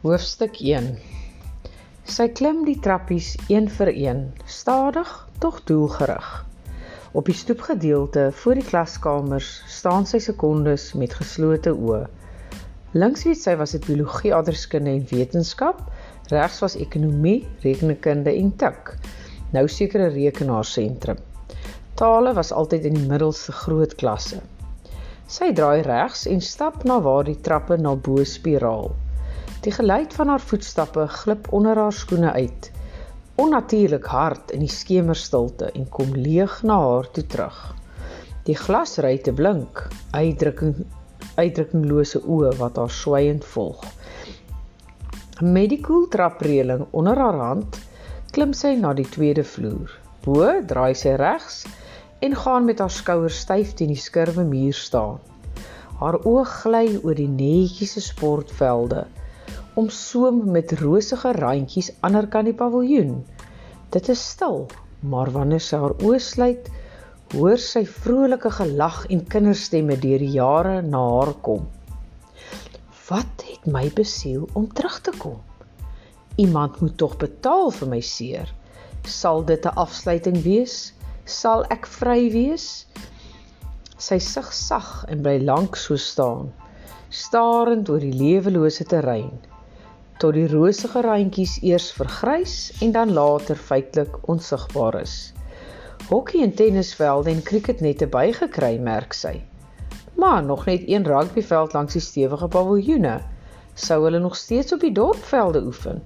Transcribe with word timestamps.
Hoofstuk 0.00 0.54
1 0.64 0.86
Sy 2.08 2.24
klim 2.32 2.62
die 2.64 2.78
trappies 2.80 3.34
een 3.52 3.66
vir 3.68 3.90
een, 3.92 4.20
stadig 4.48 5.10
tog 5.42 5.58
doelgerig. 5.68 6.28
Op 7.12 7.26
die 7.28 7.34
stoepgedeelte 7.36 8.22
voor 8.32 8.56
die 8.56 8.64
klaskamers 8.64 9.50
staan 9.68 10.08
sy 10.08 10.22
sekondes 10.24 10.86
met 10.96 11.18
geslote 11.18 11.74
oë. 11.76 11.98
Links 12.96 13.26
weet 13.28 13.42
sy 13.42 13.58
was 13.60 13.76
dit 13.76 13.84
biologie, 13.90 14.32
aardrykskunde 14.32 14.94
en 14.94 15.04
wetenskap, 15.10 15.84
regs 16.32 16.62
was 16.64 16.78
ekonomie, 16.80 17.44
rekenkunde 17.66 18.32
en 18.32 18.54
tik. 18.64 18.94
Nou 19.52 19.66
sekere 19.68 20.08
rekenaarsentrum. 20.16 21.20
Tale 22.00 22.32
was 22.40 22.54
altyd 22.56 22.88
in 22.88 22.96
die 23.02 23.04
middelste 23.12 23.52
groot 23.66 23.92
klasse. 24.00 24.40
Sy 25.28 25.52
draai 25.52 25.84
regs 25.84 26.24
en 26.24 26.40
stap 26.40 26.88
na 26.88 27.02
waar 27.04 27.28
die 27.28 27.36
trappe 27.44 27.76
na 27.76 27.92
bo 28.08 28.24
spiraal. 28.24 28.94
Die 29.60 29.72
geluid 29.72 30.14
van 30.16 30.28
haar 30.28 30.40
voetstappe 30.40 31.02
glip 31.06 31.52
onder 31.52 31.76
haar 31.76 31.92
skoene 31.92 32.32
uit. 32.32 32.70
Onnatuurlik 33.34 34.06
hard 34.08 34.54
in 34.56 34.62
die 34.64 34.72
skemerstilte 34.72 35.68
en 35.76 35.84
kom 35.88 36.14
leeg 36.16 36.62
na 36.62 36.78
haar 36.80 37.10
toe 37.12 37.26
terug. 37.26 37.58
Die 38.48 38.56
glasruite 38.56 39.34
blink, 39.36 39.82
uitdrukking 40.16 40.80
uitdrukkinglose 41.36 42.22
oë 42.24 42.54
wat 42.56 42.80
haar 42.80 42.90
swygend 42.90 43.44
volg. 43.52 43.84
Met 45.44 45.68
die 45.74 45.80
koel 45.84 46.08
trapreëling 46.08 46.86
onder 46.90 47.20
haar 47.20 47.40
hand, 47.44 47.76
klim 48.32 48.56
sy 48.56 48.72
na 48.80 48.94
die 48.96 49.08
tweede 49.12 49.44
vloer. 49.44 49.92
Bo 50.24 50.48
draai 50.72 50.96
sy 50.96 51.18
regs 51.20 51.66
en 52.24 52.40
gaan 52.46 52.64
met 52.64 52.80
haar 52.80 52.96
skouers 52.96 53.44
styf 53.44 53.76
teen 53.76 53.92
die 53.92 54.04
skurwe 54.08 54.48
muur 54.56 54.76
staan. 54.76 55.20
Haar 56.00 56.22
oë 56.24 56.48
gly 56.48 56.86
oor 57.04 57.16
die 57.16 57.28
netjiese 57.28 58.00
sportvelde 58.08 59.04
omsoom 59.80 60.42
met 60.52 60.72
rosige 60.80 61.32
randjies 61.38 61.88
aanderkant 62.04 62.50
die 62.50 62.56
paviljoen. 62.56 63.20
Dit 63.94 64.10
is 64.12 64.22
stil, 64.34 64.66
maar 65.00 65.30
wanneer 65.32 65.62
sy 65.64 65.80
haar 65.80 65.94
oë 66.04 66.20
sluit, 66.20 66.68
hoor 67.32 67.60
sy 67.62 67.84
vrolike 67.88 68.50
gelag 68.58 69.04
en 69.14 69.22
kinderstemme 69.32 69.96
deur 70.02 70.20
die 70.20 70.34
jare 70.34 70.80
na 70.84 71.00
haar 71.14 71.32
kom. 71.46 71.64
Wat 73.08 73.44
het 73.46 73.66
my 73.66 73.86
besiel 73.96 74.46
om 74.58 74.68
terug 74.76 75.00
te 75.06 75.14
kom? 75.18 75.38
Iemand 76.38 76.80
moet 76.80 76.96
tog 77.00 77.16
betaal 77.22 77.72
vir 77.74 77.90
my 77.90 78.00
seer. 78.04 78.50
Sal 79.06 79.44
dit 79.44 79.66
'n 79.66 79.76
afsluiting 79.84 80.42
wees? 80.44 80.92
Sal 81.24 81.64
ek 81.70 81.86
vry 81.86 82.30
wees? 82.32 82.86
Sy 83.98 84.18
sug 84.18 84.52
sag 84.52 85.04
en 85.08 85.22
bly 85.22 85.38
lank 85.38 85.76
so 85.76 85.96
staan, 85.96 86.52
starend 87.10 87.88
oor 87.88 88.00
die 88.00 88.16
lewelose 88.16 88.84
terrein 88.84 89.49
tot 90.20 90.36
die 90.36 90.48
rosige 90.52 91.00
randjies 91.00 91.54
eers 91.64 91.86
vergrys 91.96 92.54
en 92.84 92.92
dan 92.92 93.12
later 93.16 93.56
feitelik 93.56 94.18
onsigbaar 94.28 94.98
is. 95.00 95.14
Hokkie 96.10 96.42
en 96.44 96.52
tennisvelde 96.54 97.30
en 97.30 97.40
cricketnette 97.42 98.08
bygekry, 98.12 98.74
merk 98.84 99.16
sy. 99.16 99.38
Maar 100.20 100.42
nog 100.44 100.66
net 100.68 100.84
een 100.84 101.06
rugbyveld 101.08 101.72
langs 101.72 101.96
die 101.96 102.04
stewige 102.04 102.48
paviljoene. 102.52 103.20
Sou 103.74 104.02
hulle 104.04 104.20
nog 104.20 104.36
steeds 104.36 104.72
op 104.76 104.84
die 104.84 104.92
dorpvelde 104.92 105.64
oefen? 105.64 106.02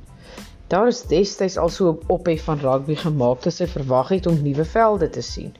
Daar 0.70 0.86
is 0.92 1.02
destyds 1.10 1.58
al 1.58 1.68
so 1.68 1.90
'n 1.90 1.98
ophef 2.06 2.44
van 2.44 2.58
rugby 2.58 2.94
gemaak 2.94 3.42
dat 3.42 3.52
sy 3.52 3.66
verwag 3.66 4.08
het 4.08 4.26
om 4.26 4.42
nuwe 4.42 4.64
velde 4.64 5.10
te 5.10 5.22
sien. 5.22 5.54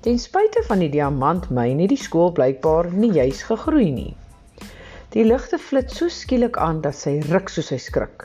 Ten 0.00 0.18
spyte 0.18 0.62
van 0.66 0.78
die 0.78 0.90
diamantmyn 0.90 1.78
het 1.78 1.88
die 1.88 2.04
skool 2.06 2.32
blykbaar 2.32 2.92
nie 2.92 3.12
juis 3.12 3.42
gegroei 3.42 3.90
nie. 3.90 4.16
Die 5.14 5.22
ligte 5.22 5.60
flits 5.62 6.00
so 6.00 6.10
skielik 6.10 6.56
aan 6.58 6.80
dat 6.82 6.96
sy 6.98 7.20
ruk 7.28 7.50
soos 7.52 7.68
hy 7.70 7.76
skrik. 7.78 8.24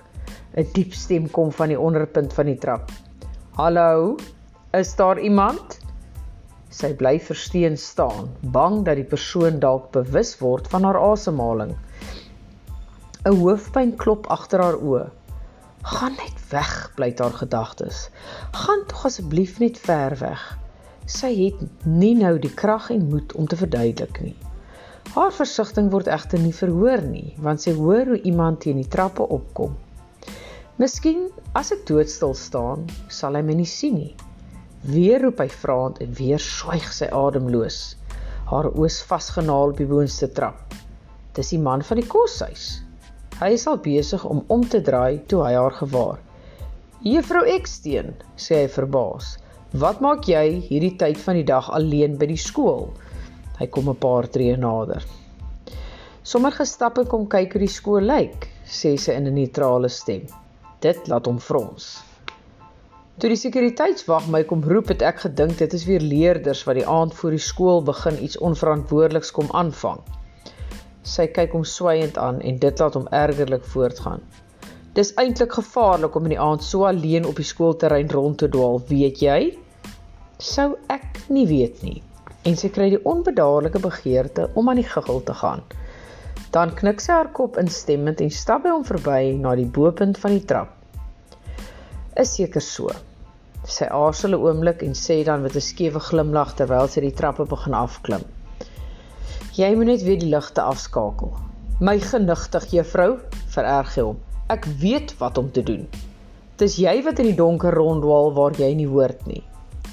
'n 0.57 0.65
Diep 0.73 0.95
stem 0.97 1.27
kom 1.35 1.51
van 1.53 1.69
die 1.69 1.77
onderpunt 1.77 2.33
van 2.33 2.49
die 2.49 2.57
trap. 2.63 2.89
"Hallo, 3.59 4.17
is 4.79 4.95
daar 4.95 5.21
iemand?" 5.21 5.77
Sy 6.79 6.89
bly 6.97 7.19
versteen 7.27 7.77
staan, 7.77 8.33
bang 8.41 8.81
dat 8.89 8.97
die 8.97 9.05
persoon 9.13 9.59
dalk 9.59 9.91
bewus 9.91 10.33
word 10.41 10.71
van 10.73 10.89
haar 10.89 10.97
asemhaling. 11.11 11.77
'n 13.21 13.37
Hoofpyn 13.37 13.95
klop 13.95 14.25
agter 14.39 14.65
haar 14.65 14.81
oë. 14.81 15.05
"Gaan 15.93 16.17
net 16.17 16.41
weg," 16.49 16.91
blyt 16.95 17.19
haar 17.19 17.37
gedagtes. 17.45 18.09
"Gaan 18.51 18.85
tog 18.87 19.05
asseblief 19.05 19.59
net 19.59 19.77
ver 19.77 20.17
weg." 20.25 20.57
Sy 21.05 21.35
het 21.45 21.85
nie 21.85 22.15
nou 22.15 22.39
die 22.39 22.53
krag 22.53 22.89
en 22.89 23.09
moed 23.09 23.33
om 23.33 23.47
te 23.47 23.57
verduidelik 23.57 24.21
nie. 24.21 24.37
Haar 25.09 25.31
versigtiging 25.33 25.87
word 25.89 26.07
egter 26.13 26.37
nie 26.37 26.53
verhoor 26.53 27.01
nie, 27.01 27.33
want 27.41 27.63
sy 27.63 27.71
hoor 27.73 28.11
hoe 28.11 28.19
iemand 28.29 28.59
teen 28.61 28.77
die 28.77 28.91
trappe 28.93 29.25
opkom. 29.25 29.71
Miskien 30.77 31.23
as 31.57 31.71
ek 31.73 31.81
doodstil 31.89 32.35
staan, 32.37 32.83
sal 33.09 33.33
hy 33.33 33.41
my 33.47 33.55
nie 33.57 33.65
sien 33.67 33.97
nie. 33.97 34.11
Weer 34.85 35.25
roep 35.25 35.41
hy 35.41 35.47
vraend 35.63 35.97
en 36.05 36.13
weer 36.19 36.39
swyg 36.39 36.85
sy 36.93 37.09
ademloos. 37.21 37.79
Haar 38.51 38.69
oë 38.69 38.91
vasgenaal 39.09 39.73
op 39.73 39.81
die 39.81 39.89
boonste 39.89 40.29
trap. 40.37 40.77
Dis 41.33 41.51
die 41.55 41.61
man 41.65 41.81
van 41.89 41.99
die 42.03 42.07
koshuis. 42.13 42.69
Hy 43.41 43.51
is 43.57 43.65
al 43.71 43.81
besig 43.81 44.23
om 44.29 44.45
om 44.53 44.61
te 44.61 44.79
draai 44.85 45.25
toe 45.31 45.41
hy 45.47 45.55
haar 45.57 45.75
gewaar. 45.81 46.21
"Juffrou 47.01 47.45
Eksteen," 47.57 48.13
sê 48.37 48.61
hy 48.61 48.71
verbaas. 48.77 49.37
"Wat 49.73 50.01
maak 50.05 50.29
jy 50.29 50.61
hierdie 50.69 50.97
tyd 51.01 51.17
van 51.17 51.41
die 51.41 51.49
dag 51.49 51.69
alleen 51.69 52.17
by 52.17 52.29
die 52.29 52.43
skool?" 52.49 52.91
Hy 53.59 53.67
kom 53.67 53.89
'n 53.91 53.99
paar 53.99 54.27
tree 54.31 54.55
nader. 54.55 55.03
Sommer 56.23 56.53
gestap 56.55 56.97
en 57.01 57.07
kom 57.11 57.25
kyk 57.27 57.55
hoe 57.55 57.59
die 57.59 57.73
skool 57.73 58.05
lyk, 58.07 58.45
sê 58.63 58.93
sy 58.97 59.15
in 59.19 59.27
'n 59.27 59.35
neutrale 59.35 59.89
stem. 59.89 60.21
Dit 60.79 61.09
laat 61.11 61.25
hom 61.27 61.39
frons. 61.39 61.87
Toe 63.19 63.29
die 63.33 63.39
sekuriteitswag 63.41 64.29
my 64.31 64.43
kom 64.43 64.63
roep, 64.63 64.87
het 64.87 65.01
ek 65.01 65.19
gedink 65.25 65.57
dit 65.57 65.73
is 65.73 65.85
weer 65.85 65.99
leerders 65.99 66.63
wat 66.63 66.79
die 66.79 66.87
aand 66.87 67.13
voor 67.13 67.31
die 67.35 67.45
skool 67.49 67.83
begin 67.83 68.23
iets 68.23 68.37
onverantwoordeliks 68.37 69.31
kom 69.31 69.51
aanvang. 69.51 69.99
Sy 71.03 71.27
kyk 71.27 71.51
hom 71.51 71.65
swygend 71.65 72.17
aan 72.17 72.39
en 72.39 72.59
dit 72.59 72.79
laat 72.79 72.93
hom 72.95 73.07
ergerlik 73.11 73.65
voortgaan. 73.65 74.21
Dis 74.93 75.11
eintlik 75.15 75.51
gevaarlik 75.51 76.15
om 76.15 76.23
in 76.23 76.37
die 76.37 76.43
aand 76.49 76.63
so 76.63 76.85
alleen 76.85 77.25
op 77.25 77.35
die 77.35 77.51
skoolterrein 77.53 78.09
rond 78.09 78.37
te 78.37 78.47
dwaal, 78.47 78.79
weet 78.87 79.19
jy? 79.19 79.57
Sou 80.37 80.77
ek 80.87 81.27
nie 81.27 81.47
weet 81.47 81.83
nie 81.83 82.03
en 82.49 82.57
sy 82.57 82.71
kry 82.73 82.87
die 82.93 83.01
onbedaarlike 83.11 83.81
begeerte 83.83 84.47
om 84.57 84.69
aan 84.71 84.81
die 84.81 84.87
giggel 84.87 85.21
te 85.27 85.35
gaan. 85.41 85.61
Dan 86.55 86.73
knik 86.77 87.03
sy 87.03 87.13
haar 87.13 87.29
kop 87.37 87.59
instemmend 87.61 88.23
en 88.25 88.31
stap 88.33 88.63
by 88.65 88.73
hom 88.73 88.85
verby 88.87 89.35
na 89.37 89.53
die 89.59 89.67
bopunt 89.77 90.17
van 90.23 90.33
die 90.33 90.45
trap. 90.49 90.73
Is 92.17 92.33
seker 92.39 92.63
so. 92.65 92.89
Sy 93.69 93.85
aarzel 93.93 94.33
'n 94.33 94.41
oomblik 94.41 94.81
en 94.87 94.95
sê 94.97 95.19
dan 95.25 95.43
met 95.43 95.55
'n 95.55 95.61
skewe 95.61 95.99
glimlag 95.99 96.55
terwyl 96.55 96.87
sy 96.87 97.01
die 97.05 97.17
trappe 97.19 97.45
begin 97.45 97.73
afklim. 97.73 98.25
Jy 99.59 99.75
moet 99.75 99.85
net 99.85 100.03
weer 100.07 100.19
die 100.19 100.31
ligte 100.33 100.61
afskakel. 100.61 101.33
My 101.79 101.99
genigtig 101.99 102.65
juffrou, 102.71 103.19
vererg 103.53 103.95
hy 103.95 104.01
hom. 104.01 104.17
Ek 104.49 104.65
weet 104.81 105.13
wat 105.19 105.37
om 105.37 105.51
te 105.51 105.61
doen. 105.63 105.87
Dis 106.57 106.77
jy 106.77 107.03
wat 107.03 107.19
in 107.19 107.25
die 107.25 107.35
donker 107.35 107.73
ronddwaal 107.73 108.33
waar 108.33 108.57
jy 108.57 108.73
nie 108.73 108.87
hoort 108.87 109.27
nie. 109.27 109.43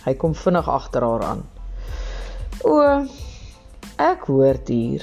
Hy 0.06 0.14
kom 0.14 0.34
vinnig 0.34 0.68
agter 0.68 1.02
haar 1.02 1.22
aan. 1.22 1.44
O, 2.64 3.04
ek 4.00 4.22
hoor 4.30 4.56
hier, 4.68 5.02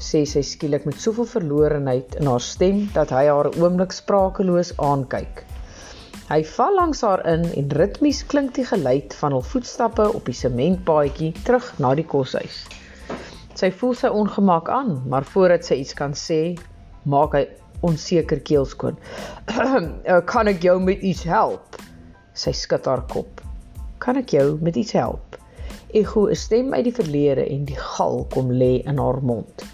sê 0.00 0.22
sy 0.24 0.40
skielik 0.46 0.86
met 0.88 1.00
soveel 1.00 1.26
verlorenheid 1.28 2.14
in 2.20 2.30
haar 2.30 2.40
stem 2.40 2.86
dat 2.94 3.12
hy 3.12 3.26
haar 3.28 3.50
'n 3.50 3.60
oomblik 3.60 3.92
sprakeloos 3.92 4.72
aankyk. 4.78 5.44
Hy 6.30 6.40
val 6.54 6.74
langs 6.80 7.02
haar 7.04 7.20
in 7.28 7.44
en 7.44 7.68
ritmies 7.76 8.22
klink 8.24 8.54
die 8.54 8.64
geluid 8.64 9.14
van 9.20 9.36
hul 9.36 9.44
voetstappe 9.44 10.06
op 10.14 10.24
die 10.24 10.38
sementpaadjie 10.38 11.34
terug 11.44 11.68
na 11.78 11.94
die 11.94 12.06
koshuis. 12.14 12.64
Sy 13.54 13.70
voel 13.70 13.94
sy 13.94 14.08
ongemak 14.08 14.68
aan, 14.68 15.02
maar 15.06 15.24
voordat 15.24 15.64
sy 15.64 15.74
iets 15.74 15.94
kan 15.94 16.16
sê, 16.16 16.56
maak 17.04 17.36
hy 17.36 17.46
onseker 17.82 18.40
keelskoon. 18.40 18.96
"Kan 20.32 20.48
ek 20.48 20.62
jou 20.62 20.80
met 20.80 21.02
iets 21.02 21.24
help?" 21.24 21.76
Sy 22.32 22.52
skud 22.52 22.86
haar 22.86 23.04
kop. 23.12 23.40
"Kan 23.98 24.16
ek 24.16 24.30
jou 24.30 24.58
met 24.60 24.76
iets 24.76 24.92
help?" 24.92 25.43
Ego 25.94 26.26
'n 26.26 26.34
stem 26.34 26.72
uit 26.74 26.84
die 26.84 26.94
verlede 26.94 27.46
en 27.46 27.64
die 27.64 27.78
gal 27.78 28.24
kom 28.34 28.50
lê 28.50 28.82
in 28.82 28.98
haar 28.98 29.20
mond. 29.22 29.64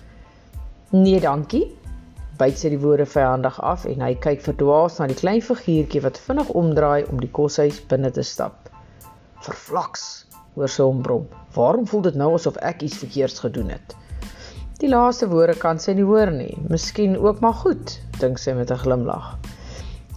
Nee, 0.91 1.21
dankie. 1.21 1.67
Byt 2.39 2.59
sy 2.59 2.69
die 2.73 2.81
woorde 2.81 3.07
vyandig 3.07 3.61
af 3.63 3.85
en 3.85 4.01
hy 4.05 4.15
kyk 4.15 4.43
verdwaas 4.43 4.99
na 4.99 5.07
die 5.07 5.17
klein 5.17 5.43
figuurtjie 5.45 6.03
wat 6.05 6.19
vinnig 6.19 6.51
omdraai 6.63 7.05
om 7.13 7.21
die 7.21 7.31
koshuis 7.39 7.81
binne 7.93 8.11
te 8.11 8.23
stap. 8.23 8.69
Verflaks, 9.47 10.27
hoor 10.55 10.69
sy 10.69 10.83
hom 10.83 11.03
brom. 11.03 11.27
Waarom 11.57 11.87
voel 11.87 12.03
dit 12.09 12.21
nou 12.21 12.35
asof 12.35 12.57
ek 12.57 12.83
iets 12.83 13.01
verkeerds 13.05 13.41
gedoen 13.41 13.71
het? 13.77 13.97
Die 14.81 14.89
laaste 14.89 15.29
woorde 15.29 15.57
kan 15.61 15.79
sy 15.79 15.93
nie 15.97 16.09
hoor 16.09 16.33
nie. 16.33 16.57
Miskien 16.69 17.17
ook 17.17 17.41
maar 17.41 17.57
goed, 17.63 17.97
dink 18.21 18.39
sy 18.39 18.53
met 18.53 18.71
'n 18.71 18.83
glimlag. 18.85 19.37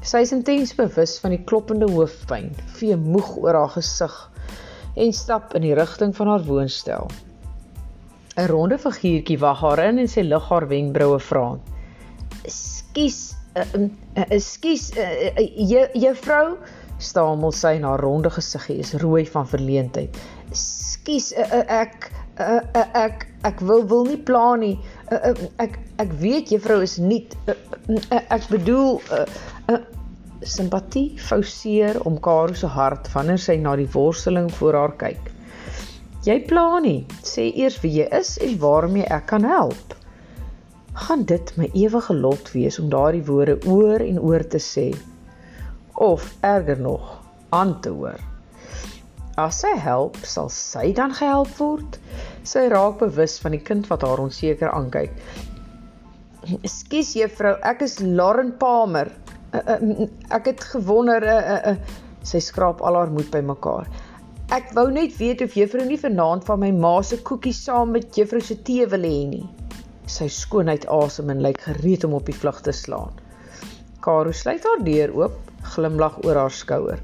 Sy 0.04 0.18
is 0.28 0.32
intens 0.36 0.76
bewus 0.76 1.20
van 1.20 1.32
die 1.32 1.44
kloppende 1.44 1.88
hoofpyn, 1.92 2.52
vee 2.76 2.96
moeg 2.96 3.38
oor 3.38 3.56
haar 3.56 3.76
gesig 3.76 4.32
en 4.95 5.13
stap 5.13 5.54
in 5.57 5.62
die 5.66 5.75
rigting 5.78 6.16
van 6.16 6.28
haar 6.28 6.44
woonstel. 6.48 7.10
'n 8.38 8.48
Ronde 8.50 8.78
figuurtjie 8.78 9.38
wag 9.40 9.62
haar 9.62 9.80
in 9.80 10.00
en 10.01 10.07
sy 10.07 10.22
lig 10.22 10.50
haar 10.50 10.68
wenkbroue 10.68 11.19
vra: 11.19 11.57
"Skus, 12.45 13.36
"Ekskuus, 14.13 14.90
uh, 14.98 15.12
uh, 15.38 15.81
uh, 15.81 15.94
juffrou," 15.94 16.57
stamel 16.98 17.51
sy 17.51 17.75
en 17.78 17.84
haar 17.84 18.00
ronde 18.00 18.30
gesiggie 18.30 18.80
is 18.80 18.94
rooi 18.94 19.25
van 19.25 19.48
verleentheid. 19.48 20.18
"Ekskuus, 20.50 21.34
uh, 21.34 21.45
uh, 21.54 21.63
ek 21.68 22.12
uh, 22.40 22.62
uh, 22.75 22.88
ek 22.94 23.28
ek 23.42 23.60
wil 23.60 23.86
wil 23.88 24.06
nie 24.06 24.18
pla 24.18 24.56
nie. 24.56 24.80
Uh, 25.12 25.19
uh, 25.30 25.50
ek 25.57 25.78
ek 26.01 26.13
weet 26.22 26.50
juffrou 26.50 26.81
is 26.81 26.98
nie 26.98 27.28
uh, 27.48 27.54
uh, 27.90 28.22
ek 28.34 28.48
bedoel 28.50 29.01
uh, 29.12 29.25
uh, 29.69 29.81
simpatie 30.45 31.18
fouseer 31.19 32.00
om 32.07 32.19
Karo 32.19 32.54
se 32.54 32.68
hart 32.68 33.10
wanneer 33.13 33.42
sy 33.42 33.56
na 33.62 33.75
die 33.80 33.90
worsteling 33.94 34.50
voor 34.60 34.78
haar 34.80 34.95
kyk. 35.00 35.31
Jy 36.24 36.38
pla 36.48 36.80
nie, 36.80 37.06
sê 37.28 37.50
eers 37.51 37.80
wie 37.84 37.92
jy 37.98 38.07
is 38.16 38.38
en 38.44 38.54
waarmee 38.62 39.07
ek 39.12 39.25
kan 39.31 39.44
help. 39.48 39.95
Gaan 41.07 41.25
dit 41.28 41.50
my 41.60 41.68
ewige 41.74 42.13
lot 42.16 42.51
wees 42.54 42.80
om 42.80 42.92
daardie 42.94 43.25
woorde 43.28 43.57
oor 43.68 44.04
en 44.04 44.22
oor 44.22 44.45
te 44.48 44.62
sê 44.62 44.92
of 46.00 46.30
erger 46.42 46.80
nog 46.80 47.18
aan 47.50 47.81
te 47.81 47.90
hoor. 47.90 48.22
As 49.42 49.63
sy 49.63 49.72
help, 49.81 50.18
sal 50.30 50.50
sy 50.54 50.92
dan 50.94 51.13
gehelp 51.18 51.50
word. 51.57 51.98
Sy 52.45 52.68
raak 52.69 53.00
bewus 53.01 53.40
van 53.42 53.56
die 53.56 53.62
kind 53.66 53.88
wat 53.90 54.06
haar 54.06 54.22
onseker 54.22 54.69
aankyk. 54.69 55.12
"Ekskuus 56.62 57.13
juffrou, 57.18 57.56
ek 57.63 57.81
is 57.81 58.00
Lauren 58.00 58.51
Palmer. 58.57 59.12
Uh, 59.54 59.62
uh, 59.76 60.08
ek 60.34 60.48
het 60.50 60.64
gewonder 60.74 61.22
uh, 61.22 61.34
uh, 61.38 61.74
uh, 61.74 62.02
sy 62.26 62.42
skraap 62.42 62.82
al 62.82 62.98
haar 62.98 63.12
moed 63.14 63.30
bymekaar. 63.34 63.90
Ek 64.54 64.72
wou 64.78 64.88
net 64.92 65.14
weet 65.20 65.44
of 65.46 65.54
juffrou 65.58 65.86
nie 65.86 66.00
vanaand 66.02 66.46
van 66.48 66.60
my 66.62 66.72
ma 66.74 66.96
se 67.06 67.20
koekies 67.26 67.62
saam 67.68 67.94
met 67.94 68.18
juffrou 68.18 68.42
se 68.42 68.58
tee 68.66 68.88
wil 68.90 69.06
hê 69.08 69.20
nie. 69.30 69.46
Sy 70.10 70.28
skoonheid 70.34 70.88
asem 70.92 71.30
en 71.32 71.42
lyk 71.46 71.62
gereed 71.68 72.04
om 72.08 72.18
op 72.18 72.28
die 72.28 72.36
vlug 72.38 72.60
te 72.66 72.74
slaan. 72.76 73.14
Karo 74.04 74.34
sluit 74.36 74.66
haar 74.68 74.84
deur 74.84 75.14
oop, 75.22 75.38
glimlag 75.76 76.18
oor 76.26 76.42
haar 76.42 76.54
skouer. 76.54 77.00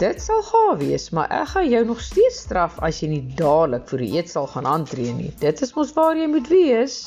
Dit 0.00 0.22
sal 0.24 0.40
gaaf 0.46 0.78
wees, 0.80 1.10
maar 1.12 1.28
ek 1.42 1.50
gaan 1.52 1.66
jou 1.68 1.82
nog 1.90 1.98
steeds 2.00 2.38
straf 2.46 2.78
as 2.86 3.02
jy 3.02 3.10
nie 3.10 3.24
dadelik 3.36 3.90
vir 3.90 4.00
die 4.00 4.14
eet 4.16 4.30
sal 4.32 4.46
gaan 4.48 4.70
aantree 4.70 5.12
nie. 5.12 5.34
Dit 5.42 5.60
is 5.66 5.74
mos 5.76 5.92
waar 5.98 6.16
jy 6.16 6.30
moet 6.30 6.48
wees. 6.48 7.02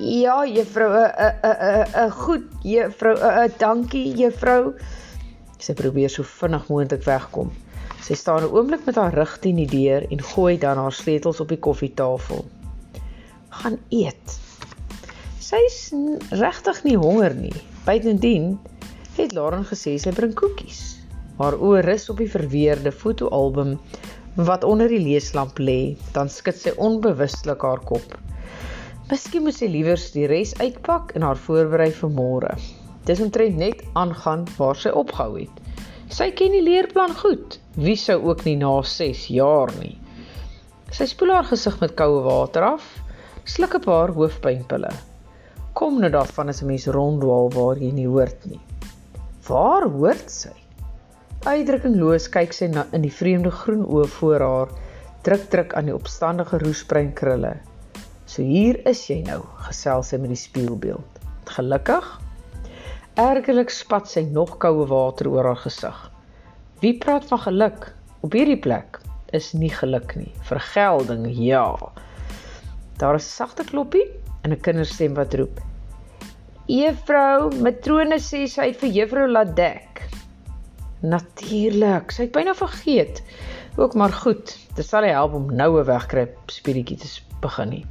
Ja, 0.00 0.46
juffrou, 0.46 0.88
uh, 0.88 1.08
uh, 1.20 1.34
uh, 1.44 1.84
uh, 1.96 2.12
goed, 2.12 2.46
juffrou, 2.64 3.12
uh, 3.18 3.42
uh, 3.44 3.50
dankie, 3.60 4.06
juffrou. 4.16 4.72
Sy 5.60 5.74
probeer 5.76 6.08
so 6.08 6.24
vinnig 6.24 6.64
moontlik 6.72 7.04
wegkom. 7.04 7.50
Sy 8.00 8.16
staan 8.16 8.46
'n 8.46 8.54
oomblik 8.56 8.86
met 8.88 8.96
haar 8.96 9.12
rug 9.12 9.36
teen 9.44 9.60
die 9.60 9.68
deur 9.68 10.06
en 10.08 10.22
gooi 10.22 10.56
dan 10.58 10.80
haar 10.80 10.96
sleutels 10.96 11.40
op 11.44 11.52
die 11.52 11.60
koffietafel. 11.60 12.40
Gaan 13.60 13.78
eet. 13.90 14.38
Sy's 15.38 15.92
regtig 16.30 16.82
nie 16.84 16.96
honger 16.96 17.34
nie. 17.34 17.54
Buitendien 17.84 18.58
het 19.20 19.36
Lauren 19.36 19.64
gesê 19.68 19.98
sy 20.00 20.10
bring 20.10 20.32
koekies. 20.34 21.04
Haar 21.36 21.60
oë 21.60 21.84
rus 21.84 22.08
op 22.08 22.16
die 22.16 22.30
verweerde 22.32 22.92
fotoalbum 22.92 23.78
wat 24.40 24.64
onder 24.64 24.88
die 24.88 25.04
leeslamp 25.04 25.58
lê, 25.58 25.96
dan 26.16 26.28
skud 26.32 26.56
sy 26.56 26.72
onbewustelik 26.80 27.60
haar 27.60 27.84
kop. 27.84 28.16
Miskien 29.12 29.42
moet 29.44 29.52
sy 29.52 29.66
liewer 29.68 30.00
die 30.14 30.22
res 30.24 30.54
uitpak 30.56 31.10
en 31.18 31.24
haar 31.26 31.36
voorberei 31.36 31.90
vir 31.92 32.12
môre. 32.16 32.52
Dis 33.04 33.20
omtrent 33.20 33.58
net 33.60 33.80
aangaan 34.00 34.46
waar 34.56 34.78
sy 34.80 34.88
opgehou 34.96 35.34
het. 35.36 35.56
Sy 36.08 36.30
ken 36.38 36.54
die 36.56 36.62
leerplan 36.64 37.12
goed. 37.18 37.58
Wie 37.76 37.98
sou 38.00 38.16
ook 38.24 38.46
nie 38.46 38.54
na 38.56 38.70
6 38.88 39.26
jaar 39.34 39.68
nie. 39.82 39.98
Sy 40.96 41.10
spoel 41.10 41.34
haar 41.34 41.44
gesig 41.50 41.76
met 41.82 41.92
koue 41.98 42.22
water 42.24 42.64
af, 42.70 42.86
sluk 43.44 43.76
'n 43.76 43.84
paar 43.84 44.14
hoofpynpille. 44.16 44.92
Kom 45.76 46.00
nou 46.00 46.10
daarvan 46.14 46.48
as 46.48 46.62
'n 46.62 46.70
mens 46.72 46.86
ronddwaal 46.86 47.52
waar 47.52 47.76
jy 47.76 47.90
nie 47.92 48.08
hoort 48.08 48.46
nie. 48.46 48.60
Waar 49.48 49.88
hoort 49.90 50.30
sy? 50.30 50.56
Uitdrukkingloos 51.44 52.30
kyk 52.30 52.52
sy 52.52 52.66
na 52.72 52.86
in 52.92 53.02
die 53.02 53.12
vreemde 53.20 53.50
groen 53.50 53.84
oë 53.84 54.06
voor 54.06 54.40
haar, 54.40 54.68
druk 55.22 55.50
druk 55.50 55.74
aan 55.74 55.84
die 55.84 55.98
opstandige 56.00 56.58
roesbrein 56.58 57.12
krulle. 57.12 57.58
So 58.32 58.40
hier 58.40 58.78
is 58.88 59.02
jy 59.10 59.18
nou, 59.26 59.42
gesels 59.66 60.08
sy 60.08 60.16
met 60.16 60.30
die 60.32 60.38
spieelbeeld. 60.40 61.18
Gelukkig? 61.52 62.06
Ergerlik 63.20 63.68
spat 63.68 64.06
sy 64.08 64.22
nog 64.24 64.54
koue 64.62 64.86
water 64.88 65.28
oor 65.28 65.50
haar 65.50 65.58
gesig. 65.60 65.98
Wie 66.80 66.94
praat 66.96 67.26
van 67.28 67.42
geluk 67.42 67.90
op 68.24 68.32
hierdie 68.32 68.56
plek? 68.56 69.02
Is 69.36 69.50
nie 69.52 69.68
geluk 69.68 70.14
nie, 70.16 70.30
vergelding 70.48 71.26
ja. 71.28 71.66
Daar 73.02 73.18
is 73.20 73.26
'n 73.26 73.36
sagte 73.36 73.66
kloppie 73.68 74.06
en 74.44 74.52
'n 74.56 74.60
kinderstem 74.64 75.12
wat 75.14 75.34
roep. 75.34 75.60
Juffrou, 76.66 77.52
matrone 77.60 78.16
sê 78.16 78.46
sy 78.48 78.70
het 78.70 78.80
vir 78.80 78.92
juffrou 78.96 79.26
laat 79.28 79.52
dek. 79.56 80.08
Natuurlik, 81.02 82.10
sy 82.10 82.22
het 82.22 82.32
byna 82.32 82.54
vergeet. 82.54 83.20
Ook 83.76 83.94
maar 83.94 84.12
goed, 84.12 84.56
dit 84.74 84.86
sal 84.86 85.04
help 85.04 85.34
om 85.34 85.52
nou 85.52 85.80
'n 85.80 85.84
wegkruip 85.84 86.48
speletjie 86.48 86.96
te 86.96 87.20
begin 87.40 87.68
nie. 87.68 87.84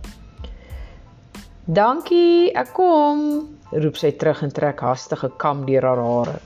Dankie, 1.69 2.49
ek 2.57 2.71
kom, 2.73 3.19
roep 3.69 3.97
sy 4.01 4.09
terug 4.17 4.39
en 4.41 4.49
trek 4.49 4.79
hastige 4.81 5.27
kam 5.37 5.59
deur 5.67 5.85
haar 5.85 5.99
hare. 6.01 6.39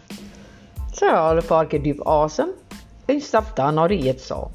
Sy 0.91 1.07
haal 1.07 1.39
'n 1.39 1.47
paar 1.47 1.69
keer 1.71 1.79
diep 1.79 2.01
asem 2.03 2.51
en 3.07 3.21
stap 3.21 3.55
dan 3.55 3.75
na 3.79 3.87
die 3.87 4.01
eetsaal. 4.09 4.51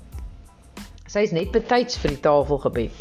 Sy 1.08 1.24
is 1.24 1.32
net 1.32 1.50
betyds 1.52 1.96
vir 1.96 2.12
die 2.12 2.20
tafel 2.20 2.60
gebed. 2.66 2.92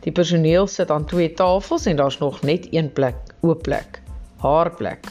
Die 0.00 0.12
personeel 0.12 0.66
sit 0.66 0.90
aan 0.90 1.04
twee 1.04 1.28
tafels 1.28 1.86
en 1.86 2.00
daar's 2.00 2.18
nog 2.20 2.40
net 2.42 2.72
een 2.72 2.88
plek, 2.88 3.20
oop 3.42 3.62
plek, 3.68 4.00
haar 4.40 4.70
plek. 4.70 5.04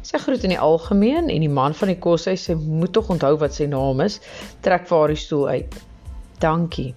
Sy 0.00 0.16
groet 0.16 0.48
in 0.48 0.56
die 0.56 0.58
algemeen 0.58 1.28
en 1.28 1.40
die 1.40 1.52
man 1.52 1.74
van 1.74 1.88
die 1.88 2.00
koshuis 2.00 2.48
sê 2.48 2.56
moet 2.56 2.92
tog 2.96 3.10
onthou 3.10 3.36
wat 3.36 3.52
sy 3.52 3.66
naam 3.66 4.00
is, 4.00 4.20
trek 4.62 4.88
vir 4.88 4.98
haar 4.98 5.08
die 5.08 5.20
stoel 5.20 5.48
uit. 5.48 5.80
Dankie, 6.40 6.94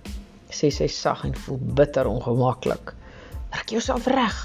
sê 0.48 0.72
sy 0.72 0.88
sag 0.88 1.26
en 1.26 1.36
voel 1.36 1.60
bitter 1.60 2.08
ongemaklik. 2.08 2.96
Trek 3.54 3.70
jouself 3.70 4.08
reg. 4.10 4.38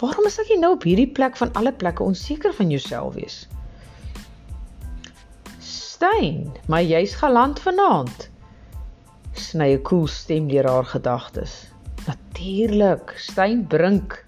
Waarom 0.00 0.26
is 0.26 0.40
ek 0.42 0.50
nou 0.58 0.72
op 0.74 0.84
hierdie 0.88 1.10
plek 1.14 1.36
van 1.38 1.52
alle 1.54 1.70
plekke 1.72 2.02
onseker 2.02 2.54
van 2.56 2.70
jouself 2.72 3.14
wees? 3.14 3.44
Stein, 5.62 6.48
maar 6.66 6.82
jy's 6.82 7.14
galant 7.20 7.60
vanaand. 7.62 8.26
Sny 9.38 9.76
'n 9.76 9.82
koel 9.86 10.08
stem 10.10 10.48
deur 10.48 10.66
haar 10.66 10.88
gedagtes. 10.88 11.70
Natuurlik, 12.08 13.14
Stein 13.16 13.66
Brink, 13.66 14.18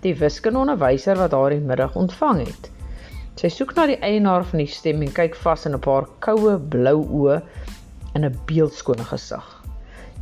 die 0.00 0.14
wiskundeonderwyser 0.14 1.20
wat 1.20 1.36
haar 1.36 1.50
die 1.50 1.60
middag 1.60 1.96
ontvang 1.96 2.46
het. 2.46 2.70
Sy 3.36 3.48
soek 3.52 3.74
na 3.76 3.86
die 3.86 4.00
eienaar 4.00 4.44
van 4.48 4.62
die 4.64 4.72
stem 4.72 5.02
en 5.02 5.12
kyk 5.12 5.36
vas 5.44 5.66
in 5.66 5.74
'n 5.74 5.84
paar 5.84 6.08
koue 6.24 6.56
blou 6.58 7.04
oë 7.04 7.42
en 8.14 8.24
'n 8.24 8.40
beeldskone 8.46 9.04
gesig. 9.04 9.44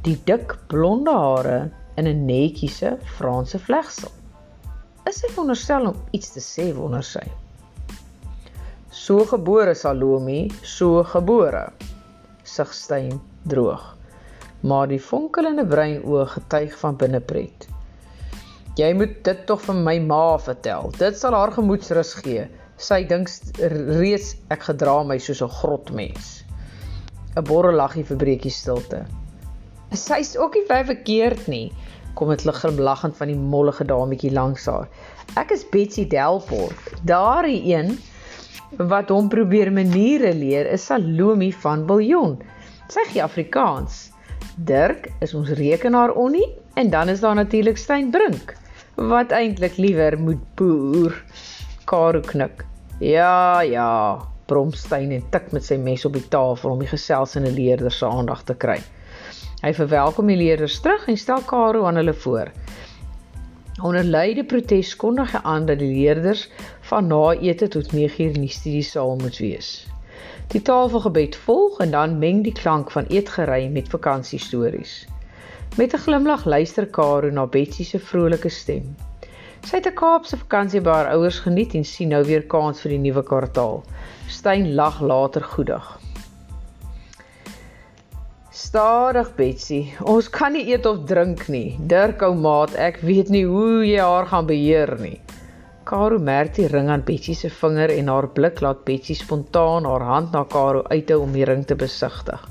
Die 0.02 0.18
dik 0.24 0.58
blonde 0.66 1.14
hare 1.14 1.70
in 1.96 2.06
'n 2.06 2.24
netjiese 2.26 2.98
Franse 3.16 3.58
vlegsel. 3.58 4.10
Is 5.06 5.20
sy 5.20 5.28
veronderstel 5.28 5.86
om 5.86 5.96
iets 6.16 6.30
te 6.32 6.40
sê 6.40 6.72
wonder 6.74 7.02
sy. 7.04 7.24
So 8.90 9.24
gebore 9.24 9.74
Salome, 9.74 10.50
so 10.62 11.02
gebore. 11.04 11.72
Sigstein 12.42 13.20
droog. 13.42 13.96
Maar 14.60 14.88
die 14.88 15.00
fonkelende 15.00 15.66
brein 15.66 16.02
oë 16.02 16.26
getuig 16.26 16.78
van 16.80 16.96
binnepret. 16.96 17.68
Jy 18.78 18.92
moet 18.94 19.18
dit 19.24 19.46
tog 19.46 19.60
vir 19.62 19.76
my 19.76 19.98
ma 19.98 20.38
vertel. 20.38 20.90
Dit 20.98 21.18
sal 21.18 21.36
haar 21.36 21.52
gemoedsrus 21.52 22.14
gee. 22.24 22.48
Sy 22.80 23.04
dink 23.06 23.28
reeds 23.60 24.34
ek 24.50 24.64
gedra 24.70 25.02
my 25.04 25.18
soos 25.18 25.42
'n 25.42 25.52
grotmens. 25.60 26.44
'n 27.36 27.44
Borre 27.44 27.72
laggie 27.72 28.04
verbreek 28.04 28.42
die 28.42 28.50
stilte. 28.50 29.04
Sy's 29.92 30.36
ook 30.36 30.54
nie 30.54 30.66
verkeerd 30.66 31.46
nie 31.46 31.72
kom 32.14 32.30
dit 32.32 32.44
lig 32.46 32.58
glimlaggend 32.62 33.16
van 33.18 33.30
die 33.30 33.38
mollige 33.38 33.84
dametjie 33.84 34.32
langs 34.32 34.66
haar. 34.70 34.88
Ek 35.40 35.52
is 35.54 35.64
Betsy 35.70 36.06
Delport. 36.10 36.90
Daardie 37.06 37.60
een 37.68 37.96
wat 38.78 39.10
hom 39.14 39.28
probeer 39.30 39.70
maniere 39.72 40.32
leer 40.34 40.70
is 40.72 40.86
Salome 40.86 41.52
van 41.62 41.86
Biljon. 41.86 42.36
Sy 42.90 43.06
gee 43.12 43.22
Afrikaans. 43.22 44.08
Dirk 44.56 45.08
is 45.24 45.34
ons 45.34 45.50
rekenaar 45.58 46.14
onnie 46.18 46.46
en 46.78 46.90
dan 46.90 47.08
is 47.08 47.22
daar 47.22 47.34
natuurlik 47.34 47.78
Stein 47.78 48.10
Brink 48.14 48.54
wat 48.94 49.32
eintlik 49.34 49.76
liewer 49.76 50.14
moet 50.18 50.42
boer. 50.54 51.16
Karo 51.84 52.20
knik. 52.22 52.62
Ja, 53.02 53.60
ja, 53.66 54.22
Bromstein 54.46 55.10
en 55.12 55.24
tik 55.30 55.50
met 55.52 55.64
sy 55.66 55.76
mes 55.80 56.04
op 56.06 56.14
die 56.14 56.28
tafel 56.30 56.74
om 56.74 56.82
die 56.82 56.90
geselsende 56.90 57.50
leerder 57.52 57.92
se 57.92 58.06
aandag 58.06 58.44
te 58.46 58.54
kry. 58.54 58.78
Hy 59.64 59.70
verwelkom 59.72 60.28
die 60.28 60.36
leerders 60.36 60.74
terug 60.84 61.06
en 61.08 61.16
stel 61.16 61.40
Karo 61.48 61.86
aan 61.88 61.96
hulle 61.96 62.12
voor. 62.12 62.50
Onder 63.80 64.04
luide 64.04 64.44
protes 64.44 64.90
kondig 65.00 65.32
hy 65.32 65.40
aan 65.42 65.64
dat 65.70 65.80
die 65.80 65.88
leerders 65.88 66.42
van 66.90 67.08
na 67.08 67.32
ete 67.32 67.70
tot 67.72 67.94
9uur 67.96 68.36
in 68.36 68.44
die 68.44 68.52
studiesaal 68.52 69.16
moet 69.22 69.40
wees. 69.40 69.70
Die 70.52 70.60
tafelgebed 70.68 71.40
volg 71.46 71.80
en 71.80 71.96
dan 71.96 72.18
meng 72.20 72.44
die 72.44 72.52
klank 72.52 72.92
van 72.92 73.08
eetgery 73.08 73.70
met 73.72 73.88
vakansiestories. 73.88 74.94
Met 75.80 75.96
'n 75.96 76.04
glimlag 76.04 76.44
luister 76.44 76.86
Karo 76.86 77.30
na 77.30 77.46
Betsy 77.46 77.84
se 77.84 77.98
vrolike 77.98 78.48
stem. 78.48 78.94
Sy 79.64 79.76
het 79.76 79.86
'n 79.86 79.96
Kaapse 79.96 80.36
vakansie 80.36 80.80
by 80.80 80.90
haar 80.90 81.12
ouers 81.16 81.40
geniet 81.40 81.74
en 81.74 81.84
sien 81.84 82.08
nou 82.08 82.24
weer 82.24 82.44
kans 82.46 82.80
vir 82.80 82.90
die 82.90 83.04
nuwe 83.08 83.22
kwartaal. 83.22 83.84
Stein 84.28 84.74
lag 84.74 85.00
later 85.00 85.42
goedig. 85.42 86.03
Stadig 88.54 89.32
Betsy, 89.34 89.80
ons 90.06 90.28
kan 90.30 90.52
nie 90.54 90.68
eet 90.70 90.84
of 90.86 91.00
drink 91.10 91.48
nie. 91.50 91.74
Dirk 91.90 92.20
ou 92.22 92.36
maat, 92.38 92.76
ek 92.78 93.00
weet 93.02 93.32
nie 93.34 93.42
hoe 93.50 93.80
jy 93.82 93.98
haar 93.98 94.28
gaan 94.30 94.46
beheer 94.46 94.92
nie. 95.00 95.16
Karo 95.90 96.20
merk 96.22 96.54
die 96.54 96.68
ring 96.70 96.86
aan 96.94 97.02
Betsy 97.02 97.34
se 97.34 97.50
vinger 97.50 97.90
en 97.96 98.12
haar 98.12 98.28
blik 98.36 98.62
laat 98.62 98.84
Betsy 98.86 99.18
spontaan 99.18 99.90
haar 99.90 100.06
hand 100.06 100.38
na 100.38 100.44
Karo 100.54 100.84
uithou 100.86 101.18
om 101.24 101.34
die 101.34 101.42
ring 101.50 101.66
te 101.66 101.74
besigtig. 101.74 102.46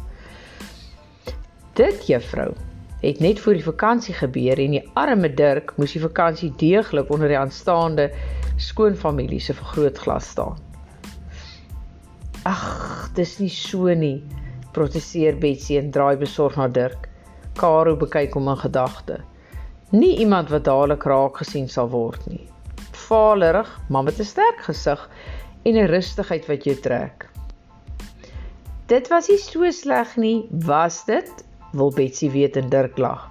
Dit 1.79 2.03
juffrou 2.12 2.51
het 3.00 3.24
net 3.24 3.39
voor 3.39 3.62
die 3.62 3.69
vakansie 3.72 4.19
gebeur 4.19 4.60
en 4.60 4.75
die 4.75 4.86
arme 5.00 5.31
Dirk 5.31 5.72
moes 5.79 5.95
die 5.95 6.03
vakansie 6.03 6.51
deeglik 6.60 7.15
onder 7.15 7.31
die 7.31 7.39
aanstaande 7.39 8.12
skoonfamilie 8.60 9.39
se 9.39 9.55
vergrootglas 9.55 10.33
staan. 10.36 10.60
Ag, 12.43 12.63
dis 13.15 13.39
nie 13.39 13.53
so 13.55 13.88
nie, 13.95 14.17
proteseer 14.74 15.38
Betsy 15.39 15.77
en 15.80 15.92
draai 15.92 16.18
besorg 16.18 16.58
na 16.60 16.68
Dirk. 16.68 17.10
Karo 17.60 17.96
bekyk 17.96 18.34
hom 18.38 18.50
in 18.51 18.60
gedagte. 18.63 19.20
Nie 19.94 20.18
iemand 20.24 20.50
wat 20.50 20.65
dadelik 20.65 21.06
raak 21.06 21.38
gesien 21.42 21.70
sal 21.70 21.89
word 21.94 22.25
nie. 22.27 22.48
Vaalerig, 23.06 23.70
maar 23.89 24.03
met 24.03 24.20
'n 24.20 24.25
sterk 24.25 24.65
gesig 24.65 25.10
en 25.63 25.77
'n 25.77 25.92
rustigheid 25.96 26.46
wat 26.48 26.63
jou 26.63 26.75
trek. 26.75 27.30
Dit 28.88 29.08
was 29.08 29.27
nie 29.27 29.38
so 29.38 29.72
sleg 29.72 30.18
nie, 30.18 30.48
was 30.51 31.06
dit? 31.06 31.32
wil 31.74 31.92
Betsy 31.94 32.30
weet 32.30 32.56
en 32.56 32.70
Dirk 32.70 32.98
lag. 32.98 33.30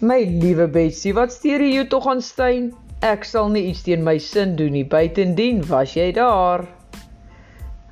My 0.00 0.24
liewe 0.24 0.68
Betsy, 0.68 1.12
wat 1.12 1.32
steur 1.32 1.60
jy 1.60 1.74
jou 1.74 1.86
tog 1.86 2.06
aan 2.06 2.22
Stein? 2.22 2.72
Ek 3.02 3.24
sal 3.24 3.50
nie 3.52 3.68
iets 3.70 3.82
teen 3.82 4.02
my 4.02 4.16
sin 4.18 4.56
doen 4.56 4.72
nie. 4.72 4.84
Buitendien 4.86 5.62
was 5.68 5.94
jy 5.94 6.12
daar. 6.16 6.64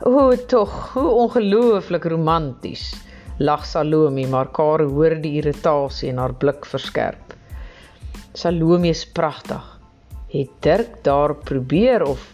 O, 0.01 0.33
tog, 0.49 0.93
hoe 0.95 1.11
ongelooflik 1.13 2.05
romanties. 2.09 2.95
Lag 3.37 3.67
Salome, 3.69 4.25
maar 4.33 4.49
Kare 4.49 4.87
hoor 4.89 5.19
die 5.21 5.35
irritasie 5.37 6.09
in 6.09 6.17
haar 6.17 6.33
blik 6.33 6.65
verskerp. 6.65 7.35
Salome 8.33 8.89
is 8.89 9.03
pragtig. 9.05 9.61
Het 10.33 10.49
Dirk 10.65 11.03
daar 11.05 11.35
probeer 11.35 12.07
of 12.07 12.25